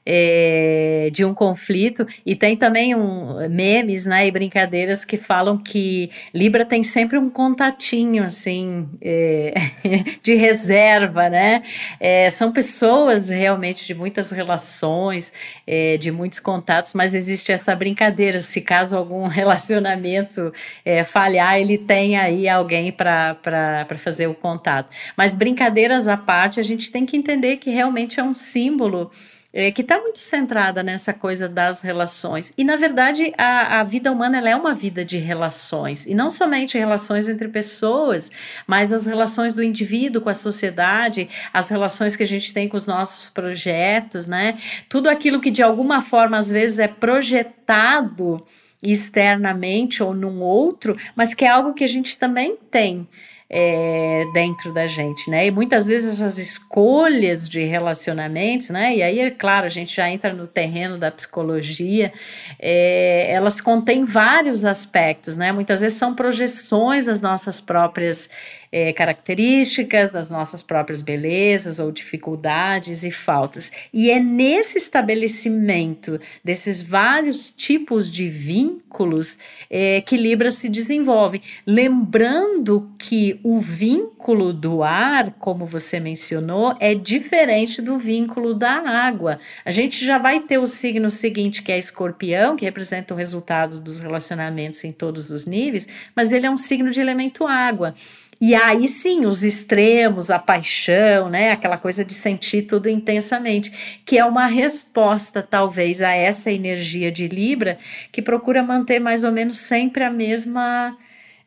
é, 0.07 1.09
de 1.13 1.25
um 1.25 1.35
conflito. 1.35 2.07
E 2.25 2.35
tem 2.35 2.57
também 2.57 2.95
um, 2.95 3.49
memes 3.49 4.07
né, 4.07 4.27
e 4.27 4.31
brincadeiras 4.31 5.05
que 5.05 5.17
falam 5.17 5.57
que 5.57 6.11
Libra 6.35 6.65
tem 6.65 6.83
sempre 6.83 7.19
um 7.19 7.31
contatinho 7.31 8.25
assim 8.25 8.89
é, 9.01 9.55
de 10.23 10.35
reserva, 10.35 11.29
né? 11.29 11.63
É, 11.99 12.29
são 12.31 12.53
pessoas 12.53 13.31
realmente 13.31 13.87
de 13.87 13.95
muitas 13.95 14.31
relações, 14.31 15.33
é, 15.67 15.97
de 15.97 16.11
muitos 16.11 16.41
contatos, 16.41 16.95
mas 16.95 17.15
existe 17.15 17.53
essa 17.53 17.75
brincadeira. 17.75 18.41
Se 18.41 18.61
caso 18.61 18.97
algum 18.97 19.27
relacionamento 19.29 20.53
é, 20.85 21.05
falhar, 21.05 21.59
ele 21.59 21.79
tem 21.79 22.17
aí 22.17 22.49
alguém 22.49 22.93
para 22.93 23.87
fazer 23.99 24.27
o 24.27 24.35
contato. 24.35 24.95
Mas 25.17 25.35
brincadeiras 25.35 26.09
à 26.09 26.17
parte, 26.17 26.61
a 26.61 26.63
gente 26.63 26.91
tem 26.91 27.07
que 27.07 27.17
entender 27.17 27.57
que 27.57 27.71
realmente 27.71 28.21
é 28.21 28.23
um 28.23 28.35
símbolo 28.35 29.11
é, 29.55 29.71
que 29.71 29.83
está 29.83 30.01
muito 30.01 30.19
centrada 30.19 30.83
nessa 30.83 31.13
coisa 31.13 31.49
das 31.49 31.81
relações. 31.81 32.53
E, 32.59 32.65
na 32.65 32.75
verdade, 32.75 33.33
a, 33.39 33.79
a 33.79 33.83
vida 33.85 34.11
humana 34.11 34.47
é 34.51 34.57
uma 34.57 34.75
vida 34.75 35.05
de 35.05 35.17
relações, 35.19 36.05
e 36.07 36.15
não 36.15 36.29
somente 36.29 36.77
relações 36.77 37.29
entre 37.29 37.47
pessoas, 37.47 38.33
mas 38.67 38.93
as 38.93 39.07
relações 39.07 39.55
do 39.55 39.63
indivíduo 39.63 40.21
com 40.21 40.29
a 40.29 40.35
sociedade, 40.35 41.29
as 41.53 41.69
relações 41.69 42.17
que 42.17 42.25
a 42.25 42.27
gente 42.27 42.53
tem 42.53 42.69
com 42.69 42.77
os 42.77 42.89
nossos 42.89 43.31
projetos, 43.31 44.27
né? 44.27 44.59
Tudo 44.89 45.09
aquilo 45.09 45.41
que, 45.41 45.53
de 45.53 45.63
alguma 45.63 46.01
forma, 46.01 46.37
às 46.37 46.51
vezes 46.51 46.81
é 46.81 46.89
projetado 46.89 48.45
externamente 48.83 50.03
ou 50.03 50.13
num 50.13 50.41
outro, 50.41 50.97
mas 51.15 51.33
que 51.33 51.45
é 51.45 51.49
algo 51.49 51.73
que 51.73 51.85
a 51.85 51.89
gente 51.89 52.19
também 52.19 52.57
tem 52.71 53.09
é, 53.57 54.25
dentro 54.33 54.73
da 54.73 54.85
gente, 54.89 55.31
né? 55.31 55.47
E 55.47 55.51
muitas 55.53 55.87
vezes 55.87 56.15
essas 56.15 56.39
escolhas 56.39 57.49
de 57.49 57.63
relacionamentos, 57.65 58.71
né? 58.71 58.97
E 58.97 59.01
aí, 59.01 59.21
é 59.21 59.31
claro, 59.31 59.65
a 59.65 59.69
gente 59.69 59.95
já 59.95 60.11
entra 60.11 60.33
no 60.33 60.49
terreno 60.49 60.99
da 60.99 61.09
psicologia, 61.09 62.13
é, 62.59 63.31
elas 63.31 63.61
contêm 63.61 64.05
vários 64.05 64.65
aspectos, 64.65 65.37
né? 65.37 65.53
Muitas 65.53 65.83
vezes 65.83 65.97
são 65.97 66.17
projeções 66.17 67.07
das 67.07 67.23
nossas 67.23 67.61
próprias 67.61 68.29
é, 68.73 68.93
características, 68.93 70.11
das 70.11 70.29
nossas 70.29 70.61
próprias 70.61 71.01
belezas 71.01 71.79
ou 71.79 71.93
dificuldades 71.93 73.05
e 73.05 73.13
faltas. 73.13 73.71
E 73.93 74.11
é 74.11 74.19
nesse 74.19 74.79
estabelecimento 74.79 76.19
desses 76.43 76.83
vários 76.83 77.51
tipos 77.51 78.11
de 78.11 78.29
vínculos 78.29 79.39
é, 79.71 80.01
que 80.01 80.17
Libra 80.17 80.51
se 80.51 80.69
desenvolve. 80.69 81.41
Lembrando 81.65 82.91
que 82.99 83.39
o 83.45 83.59
vínculo 83.59 84.55
do 84.55 84.83
ar, 84.83 85.35
como 85.39 85.67
você 85.67 86.01
mencionou, 86.01 86.75
é 86.81 86.95
diferente 86.95 87.83
do 87.83 87.99
vínculo 87.99 88.55
da 88.55 88.71
água. 88.71 89.39
A 89.67 89.71
gente 89.71 90.03
já 90.03 90.17
vai 90.17 90.41
ter 90.41 90.57
o 90.57 90.67
signo 90.67 91.11
seguinte, 91.11 91.63
que 91.63 91.71
é 91.71 91.77
escorpião, 91.77 92.57
que 92.57 92.65
representa 92.65 93.13
o 93.13 93.17
resultado 93.17 93.79
dos 93.79 93.99
relacionamentos 93.99 94.83
em 94.83 94.93
todos 94.93 95.31
os 95.31 95.45
níveis, 95.45 95.87
mas 96.17 96.33
ele 96.33 96.47
é 96.47 96.51
um 96.51 96.57
signo 96.57 96.91
de 96.91 97.03
elemento 97.03 97.47
água. 97.47 97.95
E 98.41 98.55
aí 98.55 98.89
sim, 98.89 99.27
os 99.27 99.45
extremos, 99.45 100.31
a 100.31 100.39
paixão, 100.39 101.29
né? 101.29 101.51
Aquela 101.53 101.77
coisa 101.77 102.03
de 102.03 102.15
sentir 102.15 102.63
tudo 102.63 102.89
intensamente, 102.89 104.01
que 104.07 104.17
é 104.17 104.25
uma 104.25 104.47
resposta, 104.47 105.43
talvez, 105.43 106.01
a 106.01 106.13
essa 106.15 106.51
energia 106.51 107.13
de 107.13 107.29
Libra, 107.29 107.77
que 108.11 108.23
procura 108.23 108.63
manter 108.63 109.01
mais 109.01 109.23
ou 109.23 109.31
menos 109.31 109.59
sempre 109.59 110.03
a 110.03 110.11
mesma. 110.11 110.97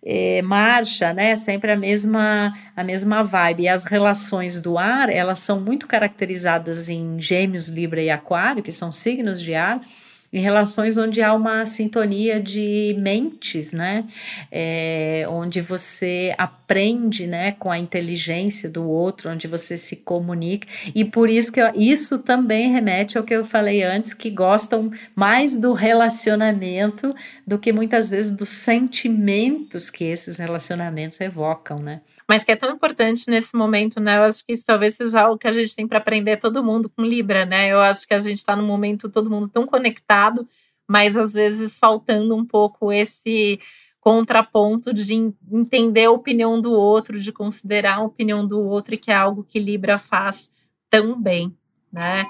É, 0.04 0.42
marcha, 0.42 1.14
né? 1.14 1.36
Sempre 1.36 1.72
a 1.72 1.76
mesma 1.76 2.54
a 2.76 2.84
mesma 2.84 3.24
vibe. 3.24 3.64
E 3.64 3.68
as 3.68 3.86
relações 3.86 4.60
do 4.60 4.78
ar, 4.78 5.10
elas 5.10 5.40
são 5.40 5.60
muito 5.60 5.88
caracterizadas 5.88 6.90
em 6.90 7.20
Gêmeos, 7.20 7.68
Libra 7.68 8.02
e 8.02 8.10
Aquário, 8.10 8.64
que 8.64 8.72
são 8.72 8.92
signos 8.92 9.42
de 9.42 9.54
ar 9.54 9.82
em 10.32 10.40
relações 10.40 10.98
onde 10.98 11.22
há 11.22 11.34
uma 11.34 11.66
sintonia 11.66 12.40
de 12.40 12.96
mentes, 13.00 13.72
né? 13.72 14.06
É, 14.52 15.26
onde 15.30 15.62
você 15.62 16.34
aprende, 16.38 17.26
né, 17.26 17.54
com 17.54 17.72
a 17.72 17.80
inteligência 17.80 18.70
do 18.70 18.88
outro, 18.88 19.30
onde 19.30 19.48
você 19.48 19.78
se 19.78 19.96
comunica. 19.96 20.68
E 20.94 21.06
por 21.06 21.30
isso 21.30 21.52
que 21.52 21.62
eu, 21.62 21.72
isso 21.76 22.20
também 22.20 22.72
remete 22.72 23.18
ao 23.18 23.24
que 23.24 23.34
eu 23.34 23.46
falei 23.46 23.84
antes, 23.84 24.14
que 24.14 24.30
gostam 24.30 24.92
mais 25.16 25.58
do 25.58 25.74
relacionamento 25.74 27.16
do 27.46 27.58
que 27.58 27.72
muitas 27.72 28.10
vezes 28.10 28.32
dos 28.32 28.50
sentimentos 28.50 29.90
que 29.90 30.04
esses 30.04 30.38
relacionamentos 30.38 31.20
evocam, 31.22 31.80
né? 31.80 32.02
Mas 32.28 32.44
que 32.44 32.52
é 32.52 32.56
tão 32.56 32.72
importante 32.72 33.30
nesse 33.30 33.56
momento, 33.56 34.00
né? 34.00 34.18
Eu 34.18 34.24
acho 34.24 34.46
que 34.46 34.52
isso 34.52 34.66
talvez 34.66 34.96
seja 34.96 35.22
algo 35.22 35.38
que 35.38 35.48
a 35.48 35.52
gente 35.52 35.74
tem 35.74 35.88
para 35.88 35.98
aprender 35.98 36.38
todo 36.38 36.64
mundo 36.64 36.90
com 36.90 37.02
Libra, 37.02 37.46
né? 37.46 37.72
Eu 37.72 37.80
acho 37.80 38.06
que 38.06 38.14
a 38.14 38.20
gente 38.20 38.38
está 38.38 38.56
num 38.56 38.66
momento 38.66 39.10
todo 39.10 39.30
mundo 39.30 39.48
tão 39.48 39.66
conectado, 39.66 40.48
mas 40.88 41.16
às 41.18 41.36
vezes 41.36 41.80
faltando 41.80 42.36
um 42.36 42.46
pouco 42.46 42.92
esse 42.92 43.60
contraponto 44.02 44.94
de 44.94 45.34
entender 45.52 46.06
a 46.06 46.12
opinião 46.12 46.60
do 46.60 46.72
outro, 46.72 47.20
de 47.20 47.32
considerar 47.32 47.98
a 47.98 48.04
opinião 48.04 48.46
do 48.46 48.60
outro, 48.60 48.98
que 48.98 49.12
é 49.12 49.16
algo 49.16 49.44
que 49.44 49.60
Libra 49.60 49.98
faz 49.98 50.52
tão 50.90 51.22
bem, 51.22 51.56
né? 51.92 52.26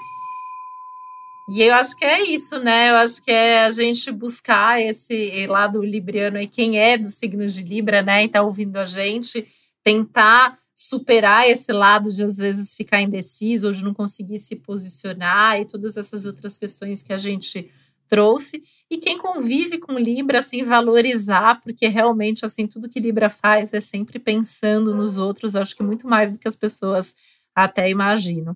E 1.50 1.62
eu 1.62 1.74
acho 1.74 1.96
que 1.96 2.04
é 2.04 2.22
isso, 2.22 2.58
né? 2.58 2.90
Eu 2.90 2.96
acho 2.96 3.22
que 3.22 3.30
é 3.30 3.64
a 3.64 3.70
gente 3.70 4.10
buscar 4.12 4.80
esse 4.82 5.46
lado 5.46 5.82
libriano 5.82 6.38
e 6.38 6.46
quem 6.46 6.78
é 6.78 6.98
do 6.98 7.08
signo 7.08 7.46
de 7.46 7.62
Libra, 7.62 8.02
né? 8.02 8.24
E 8.24 8.28
tá 8.28 8.42
ouvindo 8.42 8.76
a 8.76 8.84
gente, 8.84 9.46
tentar 9.88 10.54
superar 10.76 11.48
esse 11.48 11.72
lado 11.72 12.12
de 12.12 12.22
às 12.22 12.36
vezes 12.36 12.74
ficar 12.74 13.00
indeciso 13.00 13.68
ou 13.68 13.72
de 13.72 13.82
não 13.82 13.94
conseguir 13.94 14.36
se 14.36 14.56
posicionar 14.56 15.58
e 15.58 15.64
todas 15.64 15.96
essas 15.96 16.26
outras 16.26 16.58
questões 16.58 17.02
que 17.02 17.10
a 17.10 17.16
gente 17.16 17.70
trouxe 18.06 18.62
e 18.90 18.98
quem 18.98 19.16
convive 19.16 19.78
com 19.78 19.98
Libra, 19.98 20.40
assim, 20.40 20.62
valorizar, 20.62 21.62
porque 21.62 21.88
realmente, 21.88 22.44
assim, 22.44 22.66
tudo 22.66 22.88
que 22.88 23.00
Libra 23.00 23.30
faz 23.30 23.72
é 23.72 23.80
sempre 23.80 24.18
pensando 24.18 24.94
nos 24.94 25.16
outros, 25.16 25.56
acho 25.56 25.74
que 25.74 25.82
muito 25.82 26.06
mais 26.06 26.30
do 26.30 26.38
que 26.38 26.48
as 26.48 26.56
pessoas 26.56 27.16
até 27.54 27.88
imaginam. 27.88 28.54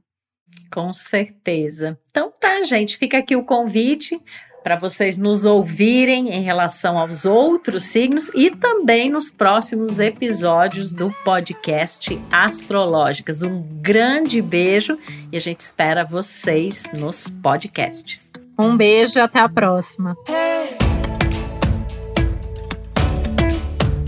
Com 0.71 0.93
certeza. 0.93 1.99
Então 2.11 2.31
tá, 2.39 2.63
gente, 2.63 2.99
fica 2.99 3.17
aqui 3.17 3.35
o 3.35 3.45
convite 3.45 4.21
para 4.63 4.77
vocês 4.77 5.17
nos 5.17 5.45
ouvirem 5.45 6.31
em 6.31 6.43
relação 6.43 6.99
aos 6.99 7.25
outros 7.25 7.85
signos 7.85 8.31
e 8.35 8.51
também 8.51 9.11
nos 9.11 9.31
próximos 9.31 9.99
episódios 9.99 10.95
do 10.95 11.11
podcast 11.25 12.19
Astrológicas. 12.31 13.43
Um 13.43 13.63
grande 13.81 14.41
beijo 14.41 14.97
e 15.31 15.37
a 15.37 15.41
gente 15.41 15.61
espera 15.61 16.05
vocês 16.05 16.85
nos 16.97 17.29
podcasts. 17.43 18.31
Um 18.59 18.77
beijo 18.77 19.21
até 19.21 19.41
a 19.41 19.49
próxima. 19.49 20.17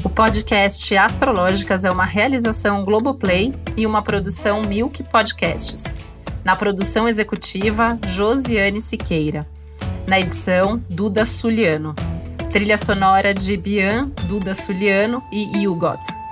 O 0.04 0.08
podcast 0.10 0.96
Astrológicas 0.96 1.84
é 1.84 1.90
uma 1.90 2.04
realização 2.04 2.84
Globoplay 2.84 3.52
e 3.76 3.84
uma 3.86 4.02
produção 4.02 4.62
Milk 4.62 5.02
Podcasts. 5.04 5.82
Na 6.44 6.54
produção 6.54 7.08
executiva, 7.08 7.98
Josiane 8.06 8.80
Siqueira. 8.80 9.53
Na 10.06 10.20
edição, 10.20 10.82
Duda 10.88 11.24
Suliano. 11.24 11.94
Trilha 12.50 12.76
sonora 12.76 13.32
de 13.32 13.56
Bian, 13.56 14.10
Duda 14.28 14.54
Suliano 14.54 15.22
e 15.32 15.66
Hugot. 15.66 16.23